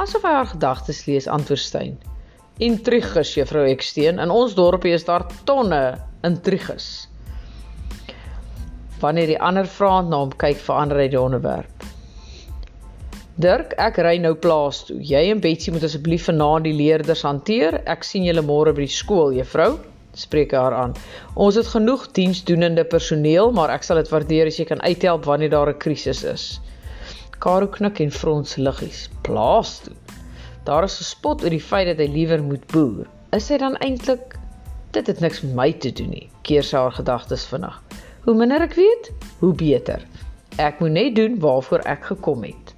asof 0.00 0.24
hy 0.24 0.32
haar 0.32 0.48
gedagtes 0.54 1.04
lees 1.04 1.28
antwoord 1.28 1.60
Stein. 1.60 1.98
Intrigus, 2.56 3.34
juffrou 3.36 3.66
Eksteen. 3.68 4.16
In 4.16 4.32
ons 4.32 4.56
dorpie 4.56 4.96
is 4.96 5.04
daar 5.04 5.28
tonne 5.44 5.98
intrigus. 6.24 7.08
Wanneer 9.04 9.34
die 9.34 9.40
ander 9.40 9.68
vraand 9.68 10.08
na 10.08 10.24
hom 10.24 10.32
kyk, 10.40 10.56
verander 10.64 11.04
hy 11.04 11.10
die 11.12 11.20
onderwerp. 11.20 11.91
Dirk, 13.40 13.72
ek 13.80 13.96
ry 14.04 14.18
nou 14.20 14.34
plaas 14.36 14.82
toe. 14.84 14.98
Jy 15.00 15.22
en 15.32 15.40
Betsy 15.40 15.72
moet 15.72 15.86
asseblief 15.86 16.26
vanaand 16.28 16.66
die 16.68 16.74
leerders 16.76 17.22
hanteer. 17.24 17.78
Ek 17.88 18.04
sien 18.04 18.26
julle 18.26 18.42
môre 18.44 18.74
by 18.76 18.84
die 18.84 18.92
skool, 18.92 19.32
juffrou. 19.32 19.78
Spreek 20.12 20.52
haar 20.52 20.74
aan. 20.76 20.92
Ons 21.40 21.56
het 21.56 21.70
genoeg 21.72 22.04
diensdoenende 22.12 22.84
personeel, 22.84 23.48
maar 23.56 23.72
ek 23.72 23.86
sal 23.88 24.02
dit 24.02 24.10
waardeer 24.12 24.50
as 24.50 24.58
jy 24.60 24.66
kan 24.68 24.84
uithelp 24.84 25.24
wanneer 25.24 25.54
daar 25.54 25.72
'n 25.72 25.80
krisis 25.80 26.20
is. 26.28 26.44
Karo 27.40 27.66
knik 27.66 28.00
en 28.00 28.12
frons 28.12 28.56
liggies. 28.56 29.08
Plaas 29.22 29.80
toe. 29.86 29.96
Daar 30.64 30.84
is 30.84 31.00
gespot 31.00 31.42
oor 31.42 31.50
die 31.50 31.68
feit 31.70 31.86
dat 31.86 31.98
hy 31.98 32.12
liewer 32.12 32.42
moet 32.42 32.66
boer. 32.66 33.08
Is 33.32 33.48
hy 33.48 33.56
dan 33.58 33.76
eintlik 33.80 34.36
dit 34.92 35.06
het 35.06 35.20
niks 35.20 35.40
met 35.40 35.54
my 35.54 35.72
te 35.72 35.90
doen 35.90 36.10
nie. 36.10 36.28
Keer 36.42 36.62
sy 36.62 36.76
haar 36.76 36.92
gedagtes 36.92 37.46
vinnig. 37.48 37.80
Hoe 38.24 38.34
minder 38.34 38.60
ek 38.60 38.74
weet, 38.74 39.10
hoe 39.40 39.54
beter. 39.54 40.04
Ek 40.58 40.80
moet 40.80 40.92
net 40.92 41.16
doen 41.16 41.40
waarvoor 41.40 41.80
ek 41.88 42.04
gekom 42.04 42.44
het. 42.44 42.71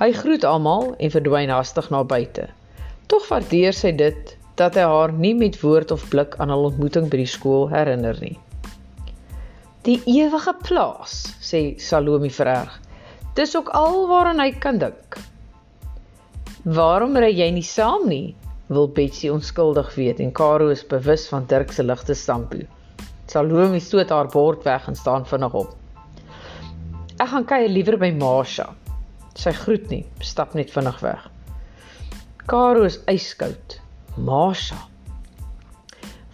Hy 0.00 0.14
groet 0.16 0.44
almal 0.48 0.94
en 0.96 1.12
verdwyn 1.12 1.50
hastig 1.52 1.90
na 1.92 1.98
buite. 2.08 2.46
Tog 3.12 3.26
waardeer 3.28 3.76
sy 3.76 3.90
dit 3.92 4.30
dat 4.56 4.78
hy 4.78 4.86
haar 4.88 5.12
nie 5.12 5.34
met 5.36 5.58
woord 5.60 5.92
of 5.92 6.06
blik 6.08 6.38
aan 6.40 6.48
hul 6.48 6.70
ontmoeting 6.70 7.10
by 7.12 7.20
die 7.20 7.28
skool 7.28 7.68
herinner 7.68 8.16
nie. 8.24 8.38
Die 9.84 9.98
ewige 10.08 10.54
plaas, 10.64 11.18
sê 11.44 11.76
Salome 11.80 12.32
vererg. 12.32 12.72
Dis 13.36 13.52
ook 13.56 13.68
al 13.76 14.06
waaraan 14.08 14.40
hy 14.40 14.50
kan 14.56 14.80
dink. 14.80 15.20
Waarom 16.64 17.20
ry 17.20 17.30
jy 17.32 17.50
nie 17.56 17.64
saam 17.64 18.08
nie? 18.08 18.34
wil 18.70 18.88
Betsy 18.88 19.28
onskuldig 19.28 19.94
weet 19.98 20.20
en 20.24 20.32
Karo 20.32 20.68
is 20.72 20.86
bewus 20.86 21.28
van 21.28 21.44
Dirk 21.50 21.72
se 21.76 21.84
ligte 21.84 22.14
stampo. 22.14 22.64
Salome 23.28 23.80
stoot 23.80 24.08
haar 24.08 24.32
bord 24.32 24.64
weg 24.64 24.88
en 24.88 24.96
staan 24.96 25.26
vinnig 25.26 25.54
op. 25.54 25.74
Ek 27.20 27.28
gaan 27.34 27.44
kuier 27.44 27.68
liewer 27.68 27.98
by 28.00 28.14
Masha. 28.16 28.70
Sy 29.40 29.54
groet 29.56 29.86
nie, 29.88 30.02
stap 30.20 30.52
net 30.52 30.68
vinnig 30.74 30.98
weg. 31.00 31.20
Karo 32.50 32.82
is 32.84 32.98
yskoud. 33.08 33.78
Masha. 34.20 34.76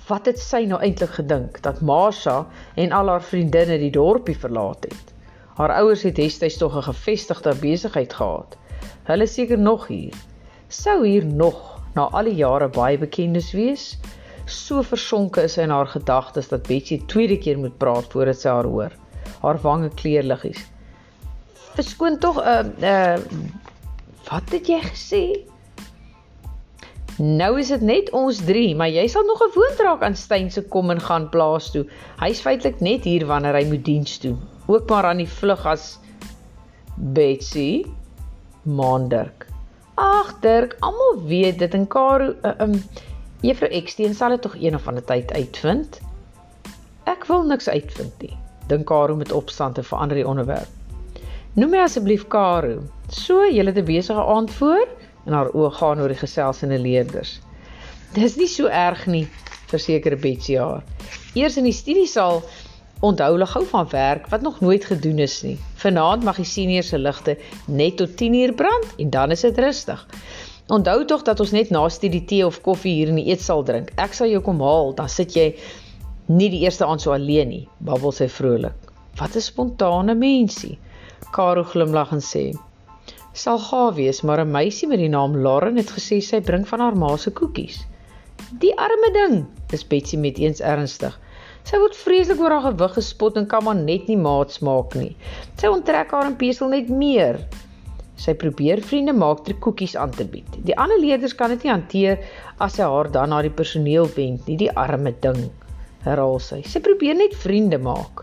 Wat 0.09 0.27
het 0.27 0.41
sy 0.43 0.65
nou 0.67 0.81
eintlik 0.83 1.13
gedink 1.15 1.61
dat 1.63 1.85
Masha 1.87 2.41
en 2.75 2.95
al 2.97 3.13
haar 3.13 3.23
vriendinne 3.23 3.79
die 3.79 3.93
dorpie 3.95 4.35
verlaat 4.35 4.89
het? 4.89 5.15
Haar 5.61 5.77
ouers 5.79 6.03
het 6.09 6.19
destyds 6.19 6.59
tog 6.59 6.75
'n 6.75 6.89
gevestigde 6.89 7.55
besigheid 7.63 8.13
gehad. 8.13 8.59
Hulle 9.07 9.27
seker 9.27 9.59
nog 9.59 9.87
hier. 9.87 10.15
Sou 10.69 11.07
hier 11.07 11.25
nog 11.25 11.83
na 11.95 12.11
al 12.11 12.25
die 12.25 12.35
jare 12.43 12.69
baie 12.69 12.99
bekendes 12.99 13.53
wees? 13.53 13.99
So 14.47 14.83
versonke 14.83 15.43
is 15.43 15.53
sy 15.53 15.63
in 15.63 15.71
haar 15.71 15.87
gedagtes 15.87 16.49
dat 16.49 16.67
Betsy 16.67 17.03
tweede 17.07 17.39
keer 17.39 17.59
moet 17.59 17.79
praat 17.79 18.11
voordat 18.11 18.41
sy 18.41 18.49
haar 18.49 18.65
hoor. 18.65 18.93
Haar 19.43 19.59
wange 19.63 19.91
kleur 19.95 20.23
liggies. 20.23 20.67
Verskoon 21.77 22.19
tog 22.19 22.41
'n 22.41 22.73
uh, 22.81 23.17
uh 23.17 23.19
wat 24.27 24.51
het 24.51 24.67
jy 24.67 24.81
gesê? 24.83 25.23
Nou 27.17 27.59
is 27.59 27.69
dit 27.73 27.81
net 27.81 28.11
ons 28.11 28.41
3, 28.45 28.75
maar 28.77 28.91
jy 28.93 29.07
sal 29.09 29.25
nog 29.25 29.39
gewoond 29.41 29.79
raak 29.81 30.03
aan 30.03 30.17
Steyn 30.17 30.51
se 30.53 30.63
kom 30.63 30.91
en 30.91 31.01
gaan 31.01 31.29
plaas 31.33 31.71
toe. 31.73 31.87
Hy's 32.21 32.43
feitelik 32.45 32.81
net 32.85 33.05
hier 33.09 33.25
wanneer 33.27 33.57
hy 33.57 33.65
moet 33.71 33.85
diens 33.85 34.19
doen. 34.21 34.37
Ook 34.67 34.89
maar 34.91 35.09
aan 35.09 35.23
die 35.23 35.31
vlug 35.31 35.65
as 35.67 35.99
Betsy 36.97 37.87
maan 38.63 39.09
Dirk. 39.09 39.47
Ag 39.95 40.35
Dirk, 40.41 40.77
almal 40.81 41.23
weet 41.25 41.59
dit 41.59 41.75
en 41.75 41.87
Karo, 41.89 42.35
uh, 42.43 42.53
um, 42.61 42.77
Juffrou 43.41 43.71
Eksteen 43.71 44.15
sal 44.15 44.37
dit 44.37 44.43
tog 44.43 44.57
een 44.61 44.75
of 44.75 44.89
ander 44.89 45.05
tyd 45.05 45.33
uitvind. 45.33 46.01
Ek 47.09 47.25
wil 47.31 47.47
niks 47.49 47.69
uitvind 47.69 48.13
nie. 48.21 48.37
Dink 48.69 48.87
Karo 48.91 49.17
met 49.17 49.33
opstand 49.33 49.79
en 49.79 49.85
verander 49.85 50.21
die 50.21 50.29
onderwerp. 50.29 50.76
Noem 51.57 51.71
my 51.73 51.79
asseblief 51.87 52.27
Karo. 52.29 52.83
So, 53.09 53.47
jy 53.49 53.63
het 53.65 53.79
'n 53.81 53.85
besige 53.89 54.21
aand 54.21 54.51
voor 54.59 54.89
en 55.25 55.33
haar 55.33 55.49
oë 55.57 55.71
gaan 55.79 56.01
oor 56.01 56.13
die 56.13 56.21
geselsende 56.21 56.79
leerders. 56.79 57.41
Dis 58.13 58.37
nie 58.37 58.47
so 58.47 58.67
erg 58.67 59.07
nie, 59.07 59.27
verseker 59.71 60.19
Betsy 60.21 60.57
haar. 60.57 60.85
Eers 61.35 61.57
in 61.57 61.65
die 61.65 61.73
studiesaal 61.73 62.43
Onthou 63.01 63.31
hulle 63.33 63.47
gou 63.47 63.65
van 63.65 63.89
werk 63.89 64.29
wat 64.29 64.41
nog 64.41 64.61
nooit 64.61 64.85
gedoen 64.85 65.19
is 65.19 65.43
nie. 65.43 65.59
Vanaand 65.75 66.25
mag 66.25 66.37
die 66.37 66.45
seniors 66.45 66.89
se 66.89 66.99
ligte 66.99 67.39
net 67.67 67.97
tot 67.97 68.11
10uur 68.11 68.55
brand 68.55 68.87
en 68.97 69.11
dan 69.11 69.31
is 69.31 69.41
dit 69.41 69.59
rustig. 69.59 70.07
Onthou 70.67 71.05
tog 71.05 71.23
dat 71.23 71.41
ons 71.41 71.51
net 71.51 71.71
na 71.71 71.89
studie 71.89 72.25
tee 72.25 72.47
of 72.47 72.61
koffie 72.61 72.95
hier 72.95 73.09
in 73.09 73.15
die 73.15 73.29
eetsaal 73.33 73.63
drink. 73.63 73.93
Ek 73.97 74.13
sal 74.13 74.29
jou 74.29 74.41
kom 74.41 74.61
haal, 74.61 74.95
dan 74.95 75.09
sit 75.09 75.33
jy 75.33 75.55
nie 76.27 76.51
die 76.51 76.61
eerste 76.65 76.85
aand 76.85 77.01
so 77.01 77.13
alleen 77.13 77.49
nie, 77.49 77.69
babbel 77.79 78.13
sy 78.13 78.29
vrolik. 78.29 78.77
Wat 79.17 79.37
'n 79.37 79.41
spontane 79.41 80.15
mensie. 80.15 80.79
Karo 81.33 81.65
glimlag 81.65 82.13
en 82.13 82.21
sê: 82.21 82.45
"Sal 83.33 83.59
gaaf 83.59 83.95
wees, 83.97 84.23
maar 84.23 84.41
'n 84.41 84.51
meisie 84.51 84.89
met 84.89 84.99
die 84.99 85.09
naam 85.09 85.37
Lauren 85.37 85.77
het 85.77 85.91
gesê 85.99 86.21
sy 86.23 86.41
bring 86.41 86.69
van 86.69 86.81
haar 86.81 86.97
ma 86.97 87.17
se 87.17 87.31
koekies." 87.31 87.85
Die 88.61 88.75
arme 88.79 89.11
ding, 89.13 89.47
is 89.73 89.87
Betsy 89.87 90.17
met 90.17 90.39
eens 90.39 90.61
ernstig. 90.61 91.15
Sy 91.67 91.79
word 91.83 91.97
vreeslik 91.99 92.41
oor 92.41 92.53
haar 92.55 92.67
gewig 92.69 92.93
gespot 92.95 93.37
en 93.41 93.47
kan 93.51 93.65
maar 93.67 93.79
net 93.79 94.07
nie 94.07 94.17
maats 94.17 94.61
maak 94.63 94.95
nie. 94.95 95.17
Sy 95.59 95.67
onttrek 95.67 96.13
haar 96.15 96.29
en 96.29 96.37
pesel 96.39 96.71
net 96.71 96.93
meer. 96.93 97.41
Sy 98.23 98.37
probeer 98.39 98.81
vriende 98.87 99.13
maak 99.13 99.43
deur 99.49 99.59
koekies 99.65 99.97
aan 99.99 100.15
te 100.15 100.25
bied. 100.31 100.47
Die 100.69 100.77
ander 100.79 101.01
leerders 101.03 101.35
kan 101.35 101.51
dit 101.51 101.67
nie 101.67 101.73
hanteer 101.73 102.23
as 102.63 102.79
sy 102.79 102.87
haar 102.87 103.11
dan 103.11 103.35
na 103.35 103.43
die 103.43 103.51
personeel 103.51 104.07
wend 104.15 104.47
nie, 104.47 104.61
die 104.63 104.71
arme 104.71 105.13
ding. 105.27 105.43
Herhaal 106.07 106.39
sy. 106.39 106.63
Sy 106.63 106.81
probeer 106.87 107.19
net 107.19 107.35
vriende 107.43 107.83
maak. 107.83 108.23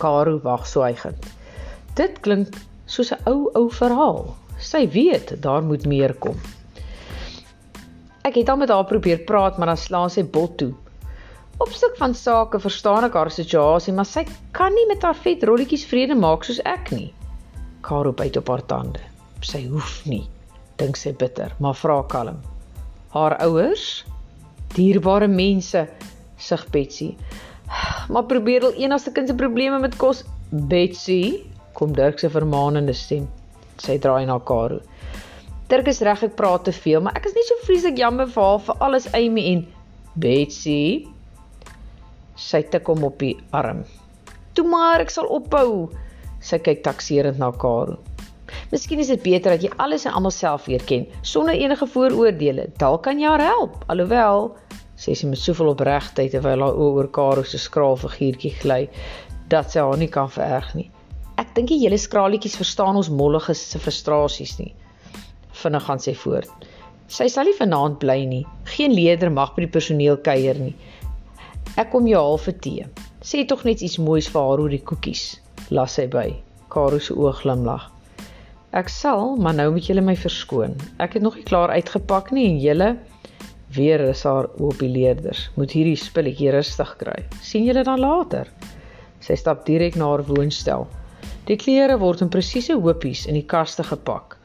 Karo 0.00 0.38
wag 0.46 0.64
swygend. 0.66 1.28
Dit 1.94 2.20
klink 2.24 2.56
soos 2.86 3.12
'n 3.12 3.20
ou 3.28 3.50
ou 3.54 3.68
verhaal. 3.70 4.34
Sy 4.58 4.88
weet 4.88 5.42
daar 5.42 5.62
moet 5.62 5.86
meer 5.86 6.14
kom. 6.14 6.36
Ek 8.22 8.34
het 8.34 8.48
al 8.48 8.56
met 8.56 8.70
haar 8.70 8.84
probeer 8.84 9.18
praat, 9.26 9.58
maar 9.58 9.66
dan 9.66 9.76
slaan 9.76 10.10
sy 10.10 10.22
bot 10.22 10.56
toe. 10.58 10.72
Op 11.58 11.68
stuk 11.68 11.96
van 11.96 12.14
sake 12.14 12.60
verstaan 12.60 13.04
ek 13.04 13.14
haar 13.18 13.30
situasie, 13.30 13.92
maar 13.92 14.06
sy 14.06 14.24
kan 14.52 14.72
nie 14.74 14.86
met 14.86 15.02
haar 15.02 15.18
vet 15.18 15.42
rolletjies 15.42 15.84
vrede 15.90 16.14
maak 16.14 16.44
soos 16.44 16.60
ek 16.64 16.90
nie. 16.90 17.12
Karo 17.82 18.12
byt 18.12 18.36
op 18.36 18.48
haar 18.48 18.64
tande. 18.66 19.00
Sy 19.42 19.66
hoef 19.66 20.06
nie, 20.06 20.24
dink 20.78 20.96
sy 20.96 21.12
bitter, 21.12 21.52
maar 21.58 21.74
vra 21.74 22.02
kalm. 22.08 22.38
Haar 23.12 23.36
ouers, 23.44 24.04
dierbare 24.74 25.28
mense, 25.28 25.88
sug 26.38 26.66
Betsy. 26.70 27.16
Maar 28.08 28.24
probeer 28.30 28.64
al 28.64 28.78
enigste 28.78 29.12
kind 29.12 29.28
se 29.28 29.34
probleme 29.34 29.78
met 29.82 29.96
kos 29.96 30.24
Betsy, 30.50 31.42
kom 31.78 31.94
Dirk 31.96 32.18
se 32.18 32.30
vermaanende 32.32 32.94
stem. 32.96 33.28
Sy 33.82 33.98
draai 33.98 34.26
na 34.26 34.38
Karo. 34.38 34.80
Dirk 35.72 35.88
is 35.88 36.02
reg, 36.04 36.22
ek 36.26 36.36
praat 36.36 36.66
te 36.68 36.72
veel, 36.76 37.00
maar 37.00 37.16
ek 37.16 37.30
is 37.30 37.34
nie 37.36 37.44
so 37.48 37.64
vreeslik 37.64 37.98
jammer 37.98 38.28
vir 38.28 38.44
haar 38.44 38.62
vir 38.66 38.86
alles 38.86 39.08
Amy 39.16 39.44
en 39.54 39.66
Betsy. 40.20 41.08
Sy 42.36 42.62
tik 42.68 42.88
hom 42.92 43.04
op 43.08 43.18
die 43.18 43.36
arm. 43.52 43.84
"Toe 44.54 44.64
maar, 44.68 45.00
ek 45.00 45.10
sal 45.10 45.26
ophou." 45.26 45.90
Sy 46.40 46.58
kyk 46.58 46.82
takserend 46.82 47.38
na 47.38 47.50
Karo. 47.52 47.98
Miskien 48.72 48.98
is 48.98 49.08
dit 49.08 49.22
beter 49.22 49.54
dat 49.54 49.62
jy 49.62 49.70
alles 49.76 50.04
en 50.04 50.12
almal 50.12 50.32
self 50.34 50.66
leer 50.66 50.82
ken 50.84 51.06
sonder 51.22 51.54
enige 51.54 51.86
vooroordeele. 51.86 52.70
Dalk 52.80 53.02
kan 53.02 53.20
jy 53.20 53.28
haar 53.28 53.44
help. 53.44 53.84
Alhoewel, 53.92 54.56
sê 54.96 55.14
sy 55.16 55.26
met 55.26 55.38
soveel 55.38 55.72
opregtheid 55.72 56.32
terwyl 56.34 56.64
haar 56.66 56.74
oë 56.76 56.96
oor 56.96 57.08
Karo 57.08 57.42
se 57.42 57.58
skraal 57.58 57.96
figuurtjie 57.96 58.52
gly, 58.60 58.88
dat 59.48 59.72
sy 59.72 59.80
haar 59.80 59.96
nie 60.00 60.08
kan 60.08 60.30
vererg 60.30 60.74
nie. 60.74 60.90
Ek 61.42 61.48
dink 61.56 61.72
die 61.72 61.80
hele 61.80 61.96
skraalietjies 61.98 62.54
verstaan 62.54 62.98
ons 63.00 63.08
mollige 63.10 63.54
se 63.58 63.80
frustrasies 63.82 64.52
nie. 64.60 64.68
Vinnig 65.58 65.86
gaan 65.88 66.02
sy 66.02 66.12
voort. 66.20 66.66
Sy 67.10 67.26
sal 67.32 67.48
nie 67.48 67.56
vanaand 67.58 67.98
bly 68.04 68.20
nie. 68.30 68.44
Geen 68.76 68.94
leerder 68.94 69.32
mag 69.34 69.56
by 69.56 69.64
die 69.64 69.72
personeel 69.76 70.20
kuier 70.28 70.60
nie. 70.62 70.76
Ek 71.80 71.90
kom 71.90 72.06
jou 72.06 72.20
haal 72.20 72.38
vir 72.44 72.56
tee. 72.66 72.86
Sê 73.26 73.42
tog 73.48 73.66
net 73.66 73.82
iets 73.82 73.98
moois 73.98 74.30
vir 74.30 74.44
haar 74.44 74.62
oor 74.62 74.70
die 74.70 74.84
koekies. 74.92 75.24
Las 75.74 75.98
sy 75.98 76.06
by. 76.14 76.28
Karo 76.70 77.02
se 77.02 77.16
oë 77.18 77.34
glimlag. 77.40 77.90
Ek 78.78 78.92
sal, 78.92 79.34
maar 79.42 79.58
nou 79.58 79.72
moet 79.74 79.90
julle 79.90 80.06
my 80.06 80.14
verskoon. 80.14 80.78
Ek 81.02 81.18
het 81.18 81.26
nog 81.26 81.40
nie 81.40 81.46
klaar 81.48 81.74
uitgepak 81.74 82.30
nie 82.36 82.46
en 82.52 82.62
julle 82.62 82.90
weer 83.74 84.06
is 84.12 84.22
haar 84.28 84.52
op 84.62 84.78
die 84.78 84.94
leerders. 84.94 85.48
Moet 85.58 85.74
hierdie 85.74 85.98
spulletjie 85.98 86.54
rustig 86.54 86.96
kry. 87.02 87.18
sien 87.42 87.66
julle 87.66 87.82
dan 87.88 88.00
later. 88.00 88.46
Sy 89.18 89.42
stap 89.42 89.66
direk 89.66 89.98
na 89.98 90.14
haar 90.14 90.28
woonstel. 90.30 90.86
Die 91.46 91.56
klere 91.58 91.96
word 91.98 92.20
in 92.22 92.28
presiese 92.30 92.76
hoopies 92.78 93.24
in 93.26 93.34
die 93.34 93.46
kaste 93.50 93.82
gepak. 93.82 94.36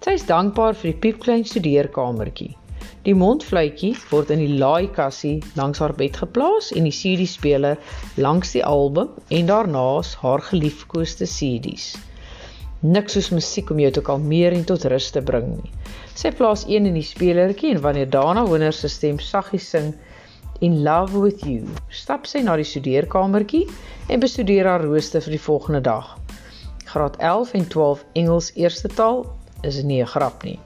Sy 0.00 0.14
is 0.16 0.22
dankbaar 0.24 0.76
vir 0.80 0.94
die 0.94 1.00
piepklein 1.02 1.42
studeerkamertjie. 1.44 2.54
Die 3.04 3.12
mondfluitjie 3.22 3.90
word 4.08 4.30
in 4.32 4.40
die 4.40 4.54
laaikassie 4.62 5.42
langs 5.60 5.82
haar 5.84 5.92
bed 5.98 6.16
geplaas 6.16 6.70
en 6.72 6.88
die 6.88 6.94
CD-speler 6.94 7.76
langs 8.16 8.54
die 8.56 8.62
album 8.64 9.10
en 9.28 9.50
daarnaas 9.50 10.14
haar 10.22 10.40
geliefkoeste 10.46 11.28
CD's. 11.28 11.90
Niks 12.80 13.18
soos 13.18 13.28
musiek 13.36 13.68
om 13.74 13.82
jou 13.84 13.90
te 13.98 14.04
kalmeer 14.06 14.56
en 14.56 14.64
tot 14.70 14.86
rus 14.88 15.10
te 15.12 15.20
bring 15.32 15.50
nie. 15.58 15.72
Sy 16.16 16.32
plaas 16.38 16.64
een 16.64 16.88
in 16.88 16.96
die 16.96 17.04
spelertjie 17.04 17.74
en 17.74 17.82
wanneer 17.84 18.08
Dana 18.14 18.46
Hoender 18.48 18.72
se 18.72 18.88
stem 18.88 19.20
saggies 19.20 19.68
sing 19.74 19.92
In 20.64 20.80
Love 20.86 21.20
with 21.20 21.44
You, 21.44 21.68
stap 21.92 22.24
sy 22.26 22.40
na 22.40 22.56
die 22.56 22.66
studeerkamertjie 22.66 23.66
en 24.08 24.24
bestudeer 24.24 24.72
haar 24.72 24.86
rooster 24.88 25.20
vir 25.28 25.36
die 25.36 25.44
volgende 25.44 25.84
dag. 25.92 26.16
Graad 26.88 27.16
11 27.16 27.52
en 27.52 27.68
12 27.68 28.04
Engels 28.12 28.46
eerste 28.54 28.88
taal 28.88 29.26
is 29.60 29.82
nie 29.82 30.00
'n 30.00 30.06
grap 30.06 30.42
nie. 30.42 30.58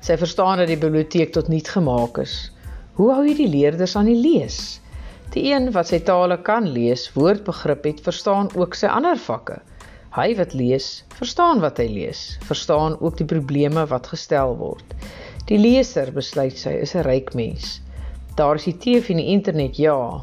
Sy 0.00 0.16
verstaan 0.18 0.58
dat 0.58 0.66
die 0.66 0.78
biblioteek 0.78 1.32
tot 1.32 1.48
niet 1.48 1.68
gemaak 1.68 2.18
is. 2.18 2.50
Hoe 2.94 3.12
hou 3.12 3.22
jy 3.26 3.34
die 3.34 3.48
leerders 3.48 3.94
aan 3.96 4.10
die 4.10 4.18
lees? 4.18 4.80
Die 5.30 5.44
een 5.52 5.70
wat 5.72 5.86
sy 5.92 6.00
tale 6.00 6.42
kan 6.42 6.66
lees, 6.66 7.12
woordbegrip 7.12 7.84
het, 7.84 8.00
verstaan 8.00 8.50
ook 8.54 8.74
sy 8.74 8.86
ander 8.86 9.16
vakke. 9.18 9.60
Hy 10.14 10.34
wat 10.34 10.52
lees, 10.54 11.04
verstaan 11.14 11.60
wat 11.60 11.78
hy 11.78 11.86
lees, 11.86 12.36
verstaan 12.42 12.98
ook 13.00 13.16
die 13.16 13.30
probleme 13.30 13.86
wat 13.86 14.06
gestel 14.06 14.56
word. 14.56 14.94
Die 15.46 15.58
leser 15.58 16.12
besluit 16.12 16.58
sy 16.58 16.74
is 16.82 16.94
'n 16.94 17.06
ryk 17.06 17.34
mens. 17.34 17.80
Daar 18.34 18.54
is 18.54 18.64
die 18.64 18.78
TV 18.78 19.10
en 19.10 19.22
die 19.22 19.32
internet, 19.38 19.76
ja, 19.76 20.20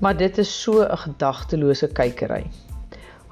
maar 0.00 0.16
dit 0.16 0.38
is 0.38 0.62
so 0.62 0.80
'n 0.82 0.96
gedagtelose 0.96 1.88
kykery. 1.88 2.44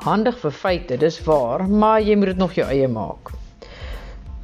Handig 0.01 0.39
vir 0.41 0.55
feite, 0.57 0.97
dis 0.97 1.19
waar, 1.27 1.67
maar 1.69 1.99
jy 2.01 2.15
moet 2.17 2.31
dit 2.33 2.39
nog 2.41 2.55
jou 2.57 2.65
eie 2.73 2.87
maak. 2.89 3.35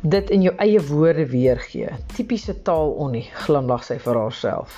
Dit 0.05 0.29
in 0.31 0.43
jou 0.45 0.53
eie 0.61 0.83
woorde 0.85 1.25
weergee. 1.31 1.95
Tipiese 2.13 2.53
taal 2.67 2.93
onnie, 3.01 3.25
glimlag 3.47 3.87
sy 3.87 3.97
vir 4.05 4.21
haarself. 4.21 4.75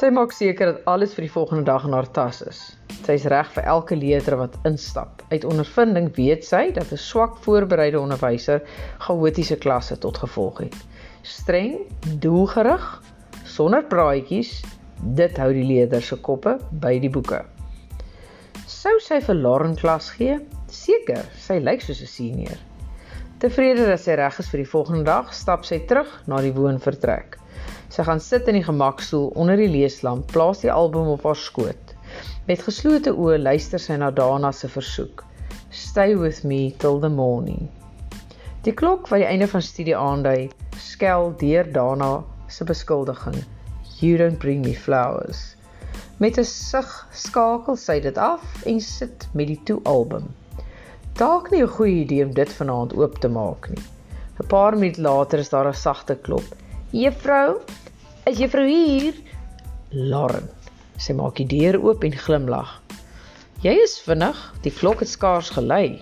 Sy 0.00 0.08
maak 0.08 0.32
seker 0.32 0.72
dat 0.72 0.88
alles 0.88 1.12
vir 1.12 1.26
die 1.26 1.34
volgende 1.34 1.68
dag 1.68 1.84
in 1.84 1.92
haar 1.92 2.08
tas 2.16 2.40
is. 2.48 2.62
Sy 3.04 3.18
is 3.20 3.28
reg 3.28 3.52
vir 3.52 3.68
elke 3.74 4.00
leerder 4.00 4.38
wat 4.40 4.56
instap. 4.64 5.20
Uit 5.28 5.44
ondervinding 5.44 6.08
weet 6.16 6.48
sy 6.48 6.70
dat 6.72 6.88
'n 6.88 7.04
swak 7.04 7.36
voorbereide 7.44 8.00
onderwyser 8.00 8.64
chaotiese 9.04 9.60
klasse 9.60 9.98
tot 9.98 10.16
gevolg 10.18 10.64
het. 10.64 10.76
Streng, 11.22 11.76
doelgerig, 12.24 13.02
sonder 13.44 13.84
praatjies, 13.84 14.62
dit 15.14 15.36
hou 15.36 15.52
die 15.52 15.68
leerders 15.68 16.06
se 16.06 16.16
koppe 16.16 16.58
by 16.72 16.98
die 16.98 17.10
boeke. 17.10 17.44
Sou 18.84 18.98
sy 19.00 19.16
vir 19.24 19.38
Lauren 19.40 19.72
klas 19.80 20.10
gee? 20.12 20.34
Seker, 20.68 21.22
sy 21.40 21.54
lyk 21.56 21.80
soos 21.80 22.02
'n 22.04 22.10
senior. 22.10 22.58
Tevrede 23.40 23.86
dat 23.88 24.02
sy 24.02 24.16
reg 24.20 24.36
is 24.42 24.50
vir 24.52 24.60
die 24.60 24.72
volgende 24.72 25.06
dag, 25.08 25.30
stap 25.32 25.64
sy 25.64 25.78
terug 25.88 26.10
na 26.28 26.42
die 26.44 26.52
woonvertrek. 26.52 27.38
Sy 27.88 28.04
gaan 28.04 28.20
sit 28.20 28.50
in 28.52 28.58
die 28.58 28.66
gemakstoel 28.66 29.30
onder 29.40 29.56
die 29.56 29.70
leeslamp, 29.72 30.26
plaas 30.34 30.60
die 30.66 30.72
album 30.74 31.08
op 31.14 31.24
haar 31.24 31.40
skoot. 31.46 31.96
Met 32.44 32.66
geslote 32.66 33.16
oë 33.16 33.40
luister 33.40 33.80
sy 33.80 33.96
na 33.96 34.10
Dana 34.10 34.52
se 34.52 34.68
versoek. 34.68 35.24
Stay 35.70 36.12
with 36.14 36.44
me 36.44 36.74
till 36.76 37.00
the 37.00 37.08
morning. 37.08 37.70
Die 38.68 38.76
klok 38.76 39.08
wat 39.08 39.24
die 39.24 39.30
einde 39.32 39.48
van 39.48 39.64
studie 39.64 39.96
aandui, 39.96 40.50
skel 40.76 41.32
deur 41.40 41.72
Dana 41.72 42.20
se 42.48 42.68
beskuldiging. 42.68 43.40
You 44.02 44.18
don't 44.18 44.38
bring 44.38 44.60
me 44.60 44.74
flowers. 44.74 45.53
Met 46.18 46.38
'n 46.38 46.44
sug 46.44 47.06
skakel 47.12 47.76
sy 47.76 48.00
dit 48.00 48.18
af 48.18 48.42
en 48.66 48.80
sit 48.80 49.28
met 49.32 49.46
die 49.46 49.60
toe 49.64 49.80
album. 49.82 50.34
Dalk 51.18 51.50
nie 51.50 51.62
'n 51.62 51.68
goeie 51.68 52.04
idee 52.04 52.24
om 52.24 52.34
dit 52.34 52.52
vanaand 52.52 52.94
oop 52.94 53.18
te 53.18 53.28
maak 53.28 53.68
nie. 53.68 53.82
'n 54.40 54.46
Paar 54.46 54.76
minute 54.78 55.00
later 55.00 55.38
is 55.38 55.48
daar 55.48 55.68
'n 55.68 55.74
sagte 55.74 56.14
klop. 56.14 56.44
Juffrou, 56.90 57.60
Is 58.24 58.38
juffrou 58.38 58.64
hier? 58.64 59.12
Lauren. 59.90 60.46
Sy 60.96 61.12
maak 61.12 61.36
die 61.36 61.44
deur 61.44 61.76
oop 61.84 62.04
en 62.04 62.14
glimlag. 62.16 62.70
Jy 63.60 63.74
is 63.82 63.98
vinnig, 64.00 64.38
die 64.64 64.72
vlok 64.72 65.02
het 65.04 65.10
skaars 65.12 65.50
gelei. 65.52 65.98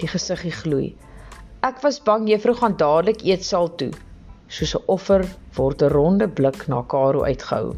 Die 0.00 0.08
gesiggie 0.08 0.52
gloei. 0.52 0.94
Ek 1.60 1.82
was 1.84 2.00
bang 2.00 2.24
juffrou 2.30 2.54
gaan 2.56 2.78
dadelik 2.80 3.20
eetsaal 3.28 3.68
toe. 3.76 3.90
Soos 4.48 4.72
'n 4.74 4.84
offer 4.86 5.26
word 5.58 5.82
'n 5.82 5.92
ronde 5.92 6.28
blik 6.28 6.66
na 6.66 6.80
Karo 6.82 7.24
uitgehou. 7.28 7.76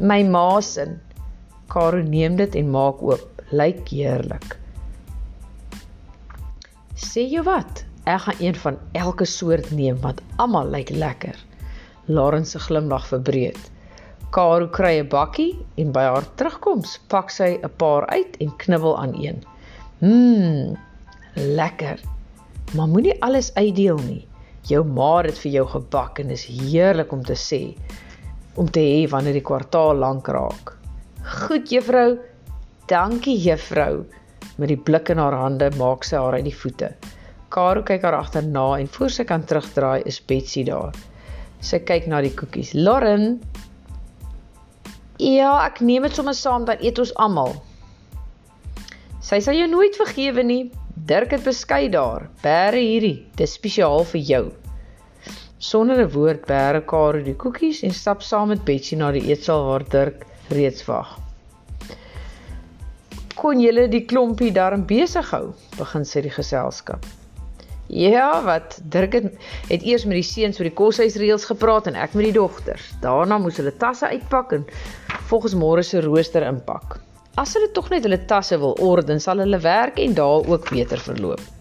My 0.00 0.22
ma 0.24 0.60
se. 0.64 0.86
Karo 1.68 2.00
neem 2.00 2.36
dit 2.38 2.54
en 2.56 2.70
maak 2.72 3.02
oop. 3.04 3.42
Lyk 3.52 3.90
heerlik. 3.92 4.54
Sê 6.96 7.26
jy 7.28 7.42
wat? 7.44 7.82
Ek 8.08 8.22
gaan 8.24 8.40
een 8.40 8.56
van 8.62 8.78
elke 8.96 9.26
soort 9.28 9.68
neem 9.76 9.98
want 10.00 10.22
almal 10.40 10.72
lyk 10.72 10.88
lekker. 10.94 11.36
Lauren 12.08 12.48
se 12.48 12.58
glimlag 12.64 13.04
verbreek. 13.10 13.60
Karo 14.32 14.70
kry 14.72 14.94
'n 15.02 15.08
bakkie 15.12 15.52
en 15.76 15.92
by 15.92 16.06
haar 16.14 16.26
terugkoms 16.34 16.96
pak 17.12 17.30
sy 17.30 17.58
'n 17.60 17.72
paar 17.76 18.08
uit 18.08 18.40
en 18.40 18.56
knibbel 18.56 18.96
aan 18.98 19.14
een. 19.20 19.44
Mmm, 20.00 20.76
lekker. 21.34 22.00
Maar 22.72 22.88
moenie 22.88 23.22
alles 23.22 23.54
uitdeel 23.54 23.98
nie. 24.08 24.26
Jou 24.62 24.84
ma 24.84 25.22
het 25.22 25.38
vir 25.38 25.52
jou 25.52 25.66
gebak 25.66 26.18
en 26.18 26.30
is 26.30 26.44
heerlik 26.44 27.12
om 27.12 27.22
te 27.24 27.36
sê 27.36 27.76
om 28.60 28.68
te 28.68 28.82
hê 28.84 29.04
wanneer 29.08 29.38
die 29.38 29.46
kwartaal 29.46 29.96
lank 29.96 30.28
raak. 30.28 30.74
Goed 31.24 31.70
juffrou. 31.72 32.18
Dankie 32.92 33.38
juffrou. 33.40 34.04
Met 34.60 34.68
die 34.68 34.76
blik 34.76 35.08
in 35.12 35.20
haar 35.22 35.36
hande 35.40 35.70
maak 35.80 36.04
sy 36.04 36.20
haar 36.20 36.36
uit 36.36 36.48
die 36.50 36.56
voete. 36.56 36.90
Karo 37.50 37.82
kyk 37.86 38.04
haar 38.04 38.18
agterna 38.18 38.66
en 38.76 38.90
voor 38.96 39.14
sy 39.14 39.24
kan 39.24 39.46
terugdraai 39.48 40.04
is 40.10 40.20
Betsy 40.20 40.66
daar. 40.68 40.92
Sy 41.64 41.80
kyk 41.88 42.06
na 42.10 42.20
die 42.24 42.34
koekies. 42.36 42.74
Lauren. 42.76 43.40
Ja, 45.20 45.56
ek 45.64 45.80
neem 45.84 46.04
dit 46.08 46.16
sommer 46.16 46.36
saam 46.36 46.68
dan 46.68 46.84
eet 46.84 47.00
ons 47.00 47.14
almal. 47.16 47.56
Sy 49.24 49.40
sal 49.44 49.56
jou 49.56 49.68
nooit 49.72 49.96
vergewe 49.96 50.44
nie. 50.44 50.62
Dirk 51.08 51.32
het 51.32 51.44
beskei 51.48 51.88
daar. 51.92 52.28
Bære 52.44 52.80
hierdie, 52.80 53.18
dis 53.40 53.56
spesiaal 53.56 54.04
vir 54.12 54.20
jou. 54.20 54.44
Sonder 55.60 55.98
'n 56.00 56.12
woord 56.14 56.46
bære 56.48 56.80
Karo 56.88 57.18
die 57.20 57.34
koekies 57.36 57.82
en 57.84 57.92
stap 57.92 58.22
saam 58.24 58.48
met 58.48 58.62
Betsy 58.64 58.96
na 58.96 59.10
die 59.12 59.26
eetsaal 59.28 59.66
waar 59.66 59.82
Dirk 59.94 60.22
reeds 60.56 60.86
wag. 60.88 61.10
Kon 63.36 63.60
julle 63.60 63.84
die 63.92 64.06
klompie 64.12 64.54
darm 64.56 64.86
besig 64.88 65.28
hou? 65.36 65.50
Begin 65.76 66.08
sy 66.08 66.22
die 66.24 66.32
geselskap. 66.32 67.04
Ja, 67.92 68.40
wat 68.48 68.78
Dirk 68.88 69.18
het, 69.18 69.28
het 69.68 69.84
eers 69.84 70.08
met 70.08 70.22
die 70.22 70.24
seuns 70.30 70.62
oor 70.62 70.70
die 70.70 70.78
koshuisreëls 70.80 71.44
gepraat 71.52 71.92
en 71.92 72.00
ek 72.06 72.16
met 72.16 72.30
die 72.30 72.38
dogters. 72.40 72.88
Daarna 73.04 73.36
moes 73.36 73.60
hulle 73.60 73.76
tasse 73.76 74.08
uitpak 74.08 74.56
en 74.56 74.64
volgens 75.28 75.60
môre 75.60 75.84
se 75.84 76.00
rooster 76.00 76.46
inpak. 76.48 77.02
As 77.36 77.52
hulle 77.52 77.68
tog 77.76 77.92
net 77.92 78.08
hulle 78.08 78.24
tasse 78.32 78.56
wil 78.64 78.78
orden, 78.80 79.20
sal 79.20 79.44
hulle 79.44 79.60
werk 79.60 80.00
en 80.00 80.16
daal 80.16 80.46
ook 80.48 80.72
beter 80.72 81.04
verloop. 81.04 81.59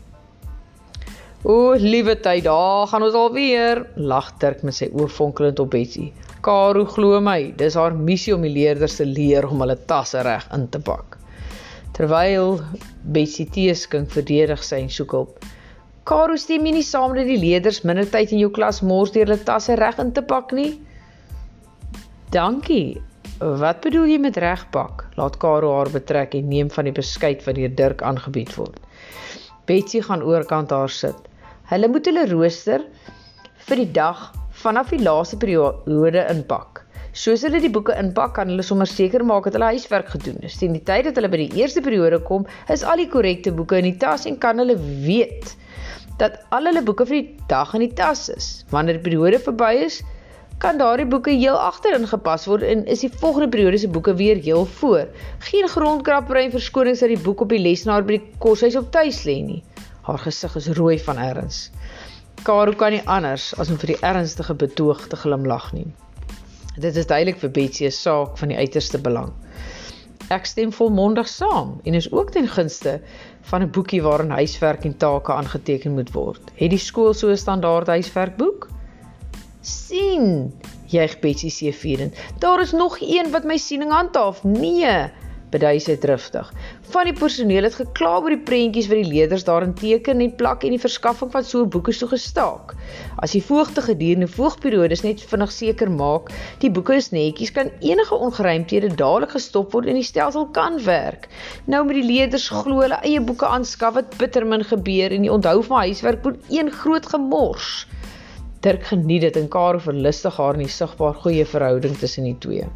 O, 1.48 1.72
liewe 1.80 2.18
tyd, 2.20 2.44
daar 2.44 2.88
gaan 2.92 3.06
ons 3.06 3.14
alweer, 3.16 3.80
lag 3.96 4.34
Dirk 4.42 4.60
met 4.68 4.76
sy 4.76 4.90
oë 4.92 5.08
fonkelend 5.08 5.60
op 5.64 5.70
Betsy. 5.72 6.10
Karo 6.44 6.84
glo 6.84 7.22
my, 7.24 7.54
dis 7.56 7.78
haar 7.80 7.96
missie 7.96 8.34
om 8.36 8.44
die 8.44 8.52
leerders 8.52 8.98
te 9.00 9.06
leer 9.08 9.48
om 9.48 9.64
hulle 9.64 9.78
tasse 9.88 10.20
reg 10.28 10.44
in 10.52 10.66
te 10.68 10.82
pak. 10.84 11.16
Terwyl 11.96 12.58
Betsy 13.16 13.46
teeskink 13.56 14.12
verdedig 14.12 14.66
sy 14.68 14.82
en 14.84 14.92
soek 14.92 15.16
hulp. 15.16 15.48
Karo 16.04 16.36
stem 16.36 16.68
nie 16.68 16.84
saam 16.84 17.16
dat 17.16 17.32
die 17.32 17.40
leerders 17.40 17.86
minder 17.88 18.12
tyd 18.12 18.36
in 18.36 18.44
jou 18.44 18.52
klas 18.52 18.82
mors 18.84 19.16
deur 19.16 19.32
hulle 19.32 19.48
tasse 19.48 19.80
reg 19.80 20.04
in 20.04 20.12
te 20.12 20.26
pak 20.28 20.52
nie? 20.52 20.74
Dankie. 22.36 23.00
Wat 23.40 23.80
bedoel 23.88 24.12
jy 24.12 24.20
met 24.20 24.42
regpak? 24.44 25.06
Laat 25.16 25.40
Karo 25.40 25.72
haar 25.78 25.94
betrek 25.96 26.36
en 26.36 26.52
neem 26.52 26.68
van 26.76 26.92
die 26.92 26.96
beskuit 27.00 27.48
wat 27.48 27.56
deur 27.56 27.72
Dirk 27.80 28.04
aangebied 28.04 28.52
word. 28.60 28.76
Betsy 29.72 30.04
gaan 30.04 30.28
oorkant 30.28 30.76
haar 30.76 30.92
sit. 30.92 31.29
Hulle 31.70 31.86
moet 31.86 32.08
hulle 32.10 32.24
rooster 32.32 32.82
vir 33.68 33.78
die 33.78 33.92
dag 33.94 34.22
vanaf 34.64 34.90
die 34.90 35.04
laaste 35.06 35.38
periode 35.38 36.24
inpak. 36.32 36.80
Soos 37.14 37.44
hulle 37.46 37.60
die 37.62 37.70
boeke 37.70 37.94
inpak, 37.94 38.34
kan 38.40 38.50
hulle 38.50 38.66
sommer 38.66 38.90
seker 38.90 39.22
maak 39.22 39.46
dat 39.46 39.58
hulle 39.60 39.70
huiswerk 39.76 40.10
gedoen 40.16 40.40
is. 40.48 40.56
Teen 40.58 40.74
die 40.74 40.82
tyd 40.88 41.06
dat 41.06 41.20
hulle 41.20 41.30
by 41.30 41.44
die 41.44 41.62
eerste 41.62 41.84
periode 41.86 42.18
kom, 42.26 42.48
is 42.74 42.82
al 42.82 42.98
die 42.98 43.06
korrekte 43.14 43.54
boeke 43.54 43.78
in 43.78 43.86
die 43.86 44.00
tas 44.02 44.26
en 44.26 44.40
kan 44.42 44.58
hulle 44.58 44.80
weet 45.06 45.54
dat 46.18 46.42
al 46.58 46.72
hulle 46.72 46.82
boeke 46.88 47.06
vir 47.12 47.20
die 47.20 47.46
dag 47.54 47.78
in 47.78 47.86
die 47.86 47.94
tas 48.02 48.26
is. 48.34 48.50
Wanneer 48.74 48.98
die 48.98 49.06
periode 49.06 49.38
verby 49.46 49.76
is, 49.86 50.02
kan 50.60 50.82
daardie 50.82 51.06
boeke 51.14 51.38
heel 51.38 51.56
agterin 51.70 52.10
gepas 52.10 52.50
word 52.50 52.66
en 52.66 52.82
is 52.90 53.06
die 53.06 53.14
volgende 53.22 53.54
periode 53.54 53.78
se 53.86 53.94
boeke 53.94 54.18
weer 54.18 54.42
heel 54.42 54.66
voor. 54.82 55.06
Geen 55.52 55.70
grondkrappery 55.70 56.48
en 56.50 56.58
verskonings 56.58 57.06
dat 57.06 57.14
die 57.14 57.24
boek 57.30 57.46
op 57.46 57.54
die 57.54 57.62
lesenaar 57.62 58.10
by 58.10 58.18
die 58.18 58.38
koshuis 58.42 58.76
op 58.80 58.90
tuis 58.92 59.22
lê 59.30 59.38
nie. 59.46 59.62
Haar 60.10 60.24
gesig 60.26 60.56
is 60.58 60.68
rooi 60.74 60.98
van 61.06 61.20
erns. 61.22 61.58
Karo 62.44 62.74
kan 62.74 62.96
nie 62.96 63.02
anders 63.06 63.52
as 63.62 63.70
om 63.70 63.78
vir 63.78 63.92
die 63.92 64.00
ernstige 64.10 64.56
betoog 64.58 65.04
te 65.12 65.20
glimlag 65.22 65.68
nie. 65.76 65.86
Dit 66.82 66.98
is 66.98 67.06
duidelik 67.12 67.38
vir 67.44 67.52
Betsy 67.58 67.86
'n 67.86 67.94
saak 67.94 68.38
van 68.42 68.50
die 68.50 68.58
uiterste 68.58 68.98
belang. 68.98 69.30
Ek 70.30 70.46
stem 70.46 70.72
volmondig 70.74 71.28
saam 71.28 71.78
en 71.84 71.94
is 71.94 72.12
ook 72.12 72.32
ten 72.32 72.48
gunste 72.48 73.02
van 73.52 73.62
'n 73.62 73.72
boekie 73.72 74.02
waarin 74.02 74.34
huiswerk 74.34 74.86
en 74.86 74.98
take 74.98 75.34
aangeteken 75.34 75.94
moet 75.94 76.12
word. 76.14 76.42
Het 76.56 76.70
die 76.70 76.86
skool 76.90 77.14
so 77.14 77.30
'n 77.30 77.38
standaard 77.38 77.88
huiswerkboek? 77.88 78.70
sien, 79.62 80.54
juig 80.86 81.20
Betsy 81.20 81.50
se 81.50 81.74
vierend. 81.74 82.16
Daar 82.40 82.62
is 82.62 82.72
nog 82.72 82.98
een 83.02 83.32
wat 83.32 83.44
my 83.44 83.58
siening 83.58 83.92
handhaaf. 83.92 84.44
Nee, 84.44 85.12
bedui 85.54 85.80
sy 85.82 85.96
driftig. 86.02 86.50
Van 86.94 87.08
die 87.10 87.16
personeel 87.18 87.66
het 87.68 87.78
gekla 87.80 88.12
oor 88.20 88.34
die 88.34 88.44
prentjies 88.50 88.90
wat 88.92 89.02
die 89.02 89.12
leerders 89.12 89.46
daarin 89.48 89.74
teken 89.78 90.22
en 90.24 90.34
plak 90.40 90.66
en 90.66 90.76
die 90.76 90.82
verskaffing 90.82 91.32
van 91.34 91.46
so 91.48 91.66
boeke 91.66 91.94
so 91.96 92.10
gestaak. 92.12 92.76
As 93.24 93.34
die 93.36 93.44
voogte 93.46 93.84
gedurende 93.86 94.30
voogperiodes 94.30 95.04
net 95.06 95.24
vinnig 95.32 95.54
seker 95.56 95.92
maak 95.92 96.32
die 96.64 96.72
boeke 96.74 96.98
is 97.00 97.12
netjies, 97.16 97.54
kan 97.56 97.72
enige 97.86 98.16
ongeruimthede 98.16 98.94
dadelik 98.96 99.34
gestop 99.38 99.74
word 99.74 99.90
en 99.90 100.00
die 100.00 100.08
stelsel 100.08 100.50
kan 100.56 100.78
werk. 100.86 101.30
Nou 101.66 101.86
met 101.88 102.00
die 102.00 102.08
leerders 102.08 102.50
glo 102.54 102.84
hulle 102.84 103.00
eie 103.06 103.22
boeke 103.22 103.50
aanskaf 103.50 103.98
wat 103.98 104.18
bittermin 104.22 104.66
gebeur 104.68 105.16
en 105.16 105.26
die 105.26 105.34
onthou 105.34 105.60
van 105.70 105.88
huiswerk 105.88 106.22
word 106.26 106.54
een 106.54 106.72
groot 106.82 107.10
gemors. 107.16 107.88
Dirk 108.66 108.84
geniet 108.92 109.24
dit 109.24 109.38
en 109.40 109.48
Karel 109.48 109.80
verlustig 109.80 110.38
haar 110.38 110.58
in 110.60 110.66
die 110.66 110.74
sigbaar 110.74 111.16
goeie 111.24 111.46
verhouding 111.48 111.96
tussen 111.98 112.28
die 112.28 112.36
twee. 112.44 112.68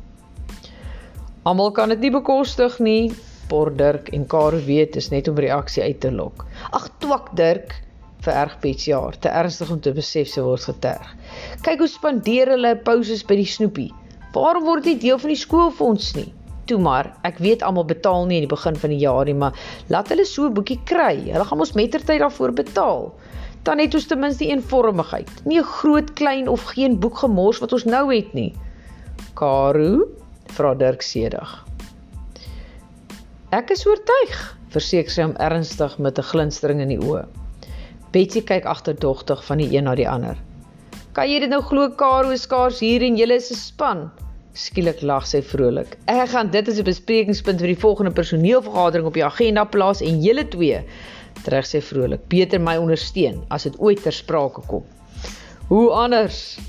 Almal 1.43 1.73
kan 1.75 1.91
dit 1.91 1.99
nie 1.99 2.11
bekostig 2.13 2.77
nie. 2.79 3.11
Por 3.51 3.73
Dirk 3.75 4.07
en 4.15 4.23
Karo 4.31 4.61
weet 4.63 4.95
is 4.95 5.09
net 5.11 5.27
om 5.27 5.39
reaksie 5.43 5.81
uit 5.83 5.97
te 5.99 6.11
lok. 6.11 6.45
Ag 6.71 6.85
twak 7.03 7.33
Dirk, 7.35 7.73
vererg 8.23 8.53
Betsy 8.61 8.93
haar, 8.95 9.17
te 9.19 9.27
ernstig 9.27 9.73
om 9.73 9.81
te 9.83 9.91
besef 9.91 10.29
sy 10.31 10.45
word 10.45 10.63
geterg. 10.69 11.09
Kyk 11.65 11.83
hoe 11.83 11.89
spandeer 11.91 12.53
hulle 12.55 12.77
pauses 12.87 13.25
by 13.27 13.35
die 13.41 13.49
snoepie. 13.49 13.89
Waarom 14.31 14.63
word 14.69 14.87
dit 14.87 15.03
deel 15.03 15.19
van 15.19 15.33
die 15.33 15.41
skoolfonds 15.41 16.13
nie? 16.15 16.29
Toe 16.71 16.79
maar, 16.79 17.11
ek 17.27 17.43
weet 17.43 17.67
almal 17.67 17.89
betaal 17.91 18.23
nie 18.29 18.39
in 18.39 18.47
die 18.47 18.53
begin 18.55 18.79
van 18.79 18.95
die 18.95 19.03
jaar 19.03 19.27
nie, 19.27 19.35
maar 19.35 19.59
laat 19.91 20.15
hulle 20.15 20.23
so 20.23 20.47
'n 20.47 20.55
boekie 20.55 20.79
kry. 20.87 21.27
Hulle 21.27 21.43
gaan 21.43 21.59
mos 21.59 21.75
mettertyd 21.75 22.23
daarvoor 22.23 22.55
betaal. 22.55 23.11
Dan 23.67 23.83
het 23.83 23.93
ons 23.95 24.07
ten 24.07 24.19
minste 24.19 24.47
eenvormigheid. 24.47 25.43
Nie 25.43 25.59
'n 25.59 25.71
groot, 25.75 26.13
klein 26.13 26.47
of 26.47 26.63
geen 26.71 26.99
boek 26.99 27.17
gemors 27.17 27.59
wat 27.59 27.73
ons 27.73 27.83
nou 27.83 28.15
het 28.15 28.33
nie. 28.33 28.53
Karo 29.35 30.22
vra 30.47 30.73
Dirk 30.75 31.01
sedig. 31.01 31.65
Ek 33.53 33.69
is 33.69 33.85
oortuig, 33.85 34.37
verseker 34.73 35.13
sy 35.13 35.21
hom 35.21 35.35
ernstig 35.37 35.99
met 35.99 36.17
'n 36.17 36.29
glinstering 36.31 36.81
in 36.81 36.89
die 36.89 36.97
oë. 36.97 37.25
Betsy 38.11 38.41
kyk 38.41 38.65
agterdogtig 38.65 39.43
van 39.45 39.57
die 39.57 39.69
een 39.75 39.83
na 39.83 39.95
die 39.95 40.09
ander. 40.09 40.37
Kan 41.13 41.29
jy 41.29 41.39
dit 41.39 41.49
nou 41.49 41.61
glo 41.61 41.89
Karo 41.89 42.35
skaars 42.35 42.79
hier 42.79 43.01
en 43.01 43.17
julle 43.17 43.35
is 43.35 43.51
'n 43.51 43.55
span? 43.55 44.11
Skielik 44.53 45.01
lag 45.01 45.25
sy 45.27 45.41
vrolik. 45.41 45.97
Ek 46.07 46.29
gaan 46.29 46.49
dit 46.49 46.67
as 46.67 46.79
'n 46.79 46.83
besprekingspunt 46.83 47.59
vir 47.59 47.67
die 47.67 47.83
volgende 47.85 48.11
personeelvergadering 48.11 49.07
op 49.07 49.13
die 49.13 49.25
agenda 49.25 49.63
plaas 49.63 50.01
en 50.01 50.21
julle 50.21 50.47
twee, 50.47 50.83
trek 51.43 51.65
sy 51.65 51.81
vrolik, 51.81 52.27
beter 52.29 52.59
my 52.59 52.77
ondersteun 52.77 53.43
as 53.49 53.63
dit 53.63 53.79
ooit 53.79 54.03
ter 54.03 54.11
sprake 54.11 54.61
kom. 54.67 54.83
Hoe 55.67 55.89
anders? 55.91 56.59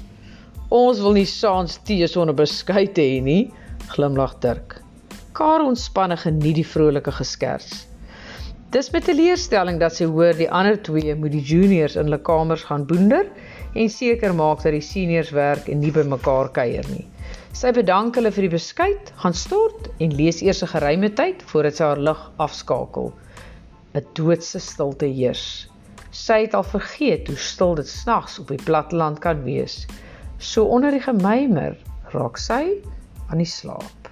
Ons 0.70 1.00
wil 1.00 1.12
nie 1.12 1.26
saans 1.26 1.78
tee 1.84 2.06
sonder 2.06 2.34
beskuit 2.34 2.96
hê 2.98 3.22
nie 3.22 3.52
glimlag 3.92 4.38
Dirk. 4.40 4.80
Kar 5.32 5.64
ontspanne 5.64 6.16
geniet 6.16 6.56
die 6.60 6.66
vrolike 6.66 7.12
geskers. 7.12 7.86
Dis 8.74 8.90
met 8.90 9.04
'n 9.04 9.14
teleurstelling 9.14 9.80
dat 9.80 9.94
sy 9.94 10.04
hoor 10.04 10.34
die 10.34 10.50
ander 10.50 10.82
twee 10.82 11.14
moet 11.14 11.32
die 11.32 11.42
juniors 11.42 11.96
in 11.96 12.08
hulle 12.08 12.18
kamers 12.18 12.62
gaan 12.62 12.86
boender 12.86 13.26
en 13.74 13.90
seker 13.90 14.34
maak 14.34 14.62
dat 14.62 14.72
die 14.72 14.80
seniors 14.80 15.30
werk 15.30 15.68
en 15.68 15.78
nie 15.80 15.92
by 15.92 16.02
mekaar 16.02 16.48
kuier 16.48 16.88
nie. 16.90 17.06
Sy 17.52 17.70
bedank 17.70 18.16
hulle 18.18 18.32
vir 18.34 18.48
die 18.48 18.56
beskuit, 18.56 19.12
gaan 19.22 19.34
stort 19.34 19.86
en 20.02 20.16
lees 20.18 20.42
eers 20.42 20.62
'n 20.62 20.72
geruime 20.72 21.10
tyd 21.14 21.42
voordat 21.42 21.76
sy 21.76 21.84
haar 21.84 22.02
lig 22.08 22.30
afskakel. 22.36 23.12
'n 23.94 24.06
Doodse 24.14 24.58
stilte 24.58 25.06
heers. 25.06 25.68
Sy 26.10 26.40
het 26.40 26.54
al 26.54 26.66
vergeet 26.66 27.28
hoe 27.28 27.36
stil 27.36 27.74
dit 27.74 27.88
snags 27.88 28.38
op 28.38 28.48
die 28.48 28.62
platteland 28.64 29.18
kan 29.18 29.44
wees. 29.44 29.86
So 30.38 30.64
onder 30.64 30.90
die 30.90 31.00
gemymer 31.00 31.78
raak 32.10 32.38
sy 32.38 32.82
aan 33.26 33.38
die 33.38 33.46
slaap. 33.46 34.03